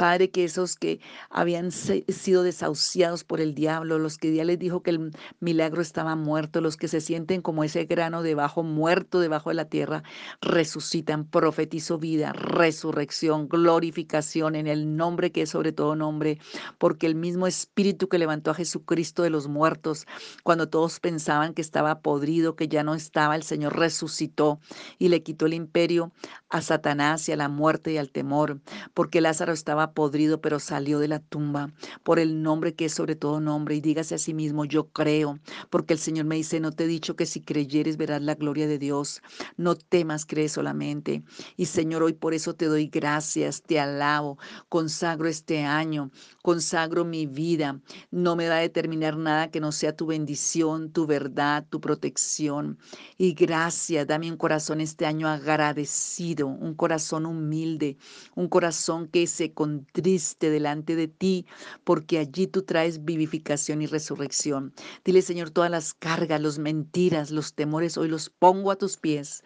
Padre, 0.00 0.30
que 0.30 0.44
esos 0.44 0.76
que 0.76 0.98
habían 1.28 1.70
sido 1.70 2.42
desahuciados 2.42 3.22
por 3.22 3.38
el 3.38 3.54
diablo, 3.54 3.98
los 3.98 4.16
que 4.16 4.34
ya 4.34 4.44
les 4.44 4.58
dijo 4.58 4.82
que 4.82 4.92
el 4.92 5.10
milagro 5.40 5.82
estaba 5.82 6.16
muerto, 6.16 6.62
los 6.62 6.78
que 6.78 6.88
se 6.88 7.02
sienten 7.02 7.42
como 7.42 7.64
ese 7.64 7.84
grano 7.84 8.22
debajo, 8.22 8.62
muerto 8.62 9.20
debajo 9.20 9.50
de 9.50 9.56
la 9.56 9.66
tierra, 9.66 10.02
resucitan, 10.40 11.26
profetizo 11.26 11.98
vida, 11.98 12.32
resurrección, 12.32 13.46
glorificación 13.46 14.54
en 14.54 14.68
el 14.68 14.96
nombre 14.96 15.32
que 15.32 15.42
es 15.42 15.50
sobre 15.50 15.72
todo 15.72 15.94
nombre, 15.94 16.38
porque 16.78 17.06
el 17.06 17.14
mismo 17.14 17.46
espíritu 17.46 18.08
que 18.08 18.16
levantó 18.16 18.52
a 18.52 18.54
Jesucristo 18.54 19.22
de 19.22 19.28
los 19.28 19.48
muertos, 19.48 20.06
cuando 20.42 20.70
todos 20.70 20.98
pensaban 20.98 21.52
que 21.52 21.60
estaba 21.60 22.00
podrido, 22.00 22.56
que 22.56 22.68
ya 22.68 22.82
no 22.84 22.94
estaba, 22.94 23.36
el 23.36 23.42
Señor 23.42 23.78
resucitó 23.78 24.60
y 24.98 25.08
le 25.08 25.22
quitó 25.22 25.44
el 25.44 25.52
imperio 25.52 26.10
a 26.48 26.62
Satanás 26.62 27.28
y 27.28 27.32
a 27.32 27.36
la 27.36 27.50
muerte 27.50 27.92
y 27.92 27.98
al 27.98 28.10
temor, 28.10 28.62
porque 28.94 29.20
Lázaro 29.20 29.52
estaba 29.52 29.89
podrido, 29.92 30.40
pero 30.40 30.58
salió 30.58 30.98
de 30.98 31.08
la 31.08 31.18
tumba 31.18 31.72
por 32.02 32.18
el 32.18 32.42
nombre 32.42 32.74
que 32.74 32.86
es 32.86 32.94
sobre 32.94 33.16
todo 33.16 33.40
nombre. 33.40 33.76
Y 33.76 33.80
dígase 33.80 34.14
a 34.14 34.18
sí 34.18 34.34
mismo, 34.34 34.64
yo 34.64 34.88
creo, 34.88 35.38
porque 35.70 35.94
el 35.94 35.98
Señor 35.98 36.26
me 36.26 36.36
dice, 36.36 36.60
no 36.60 36.72
te 36.72 36.84
he 36.84 36.86
dicho 36.86 37.16
que 37.16 37.26
si 37.26 37.40
creyeres 37.40 37.96
verás 37.96 38.22
la 38.22 38.34
gloria 38.34 38.66
de 38.66 38.78
Dios. 38.78 39.22
No 39.56 39.76
temas, 39.76 40.26
cree 40.26 40.48
solamente. 40.48 41.22
Y 41.56 41.66
Señor, 41.66 42.02
hoy 42.02 42.12
por 42.12 42.34
eso 42.34 42.54
te 42.54 42.66
doy 42.66 42.88
gracias, 42.88 43.62
te 43.62 43.80
alabo, 43.80 44.38
consagro 44.68 45.28
este 45.28 45.64
año, 45.64 46.10
consagro 46.42 47.04
mi 47.04 47.26
vida. 47.26 47.80
No 48.10 48.36
me 48.36 48.48
va 48.48 48.56
a 48.56 48.60
determinar 48.60 49.16
nada 49.16 49.50
que 49.50 49.60
no 49.60 49.72
sea 49.72 49.96
tu 49.96 50.06
bendición, 50.06 50.90
tu 50.92 51.06
verdad, 51.06 51.66
tu 51.68 51.80
protección. 51.80 52.78
Y 53.18 53.34
gracias, 53.34 54.06
dame 54.06 54.30
un 54.30 54.36
corazón 54.36 54.80
este 54.80 55.06
año 55.06 55.28
agradecido, 55.28 56.46
un 56.46 56.74
corazón 56.74 57.26
humilde, 57.26 57.96
un 58.34 58.48
corazón 58.48 59.08
que 59.08 59.26
se 59.26 59.52
triste 59.92 60.50
delante 60.50 60.96
de 60.96 61.08
ti, 61.08 61.46
porque 61.84 62.18
allí 62.18 62.46
tú 62.46 62.62
traes 62.62 63.04
vivificación 63.04 63.82
y 63.82 63.86
resurrección. 63.86 64.72
Dile, 65.04 65.22
Señor, 65.22 65.50
todas 65.50 65.70
las 65.70 65.94
cargas, 65.94 66.40
los 66.40 66.58
mentiras, 66.58 67.30
los 67.30 67.54
temores, 67.54 67.96
hoy 67.96 68.08
los 68.08 68.30
pongo 68.30 68.70
a 68.70 68.76
tus 68.76 68.96
pies. 68.96 69.42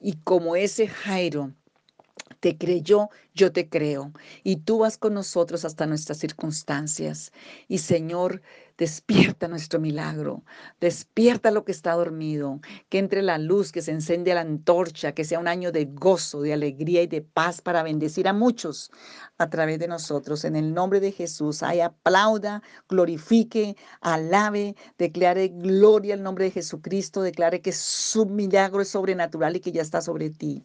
Y 0.00 0.14
como 0.24 0.56
ese 0.56 0.88
Jairo 0.88 1.52
te 2.40 2.56
creyó, 2.56 3.08
yo 3.34 3.52
te 3.52 3.68
creo. 3.68 4.12
Y 4.44 4.56
tú 4.56 4.78
vas 4.78 4.98
con 4.98 5.14
nosotros 5.14 5.64
hasta 5.64 5.86
nuestras 5.86 6.18
circunstancias. 6.18 7.32
Y 7.68 7.78
Señor, 7.78 8.42
despierta 8.78 9.48
nuestro 9.48 9.80
milagro, 9.80 10.44
despierta 10.80 11.50
lo 11.50 11.64
que 11.64 11.72
está 11.72 11.92
dormido, 11.94 12.60
que 12.88 12.98
entre 12.98 13.22
la 13.22 13.36
luz, 13.36 13.72
que 13.72 13.82
se 13.82 13.90
encende 13.90 14.32
la 14.32 14.42
antorcha, 14.42 15.12
que 15.12 15.24
sea 15.24 15.40
un 15.40 15.48
año 15.48 15.72
de 15.72 15.86
gozo, 15.86 16.40
de 16.40 16.52
alegría 16.52 17.02
y 17.02 17.08
de 17.08 17.20
paz 17.20 17.60
para 17.60 17.82
bendecir 17.82 18.28
a 18.28 18.32
muchos 18.32 18.90
a 19.36 19.50
través 19.50 19.80
de 19.80 19.88
nosotros. 19.88 20.44
En 20.44 20.54
el 20.54 20.72
nombre 20.72 21.00
de 21.00 21.10
Jesús, 21.10 21.62
ay, 21.62 21.80
aplauda, 21.80 22.62
glorifique, 22.88 23.76
alabe, 24.00 24.76
declare 24.96 25.48
gloria 25.48 26.14
al 26.14 26.22
nombre 26.22 26.44
de 26.44 26.52
Jesucristo, 26.52 27.22
declare 27.22 27.60
que 27.60 27.72
su 27.72 28.26
milagro 28.26 28.80
es 28.80 28.88
sobrenatural 28.88 29.56
y 29.56 29.60
que 29.60 29.72
ya 29.72 29.82
está 29.82 30.00
sobre 30.00 30.30
ti. 30.30 30.62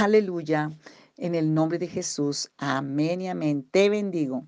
Aleluya. 0.00 0.70
En 1.16 1.36
el 1.36 1.54
nombre 1.54 1.78
de 1.78 1.86
Jesús. 1.86 2.50
Amén 2.58 3.20
y 3.20 3.28
amén. 3.28 3.64
Te 3.70 3.88
bendigo. 3.88 4.44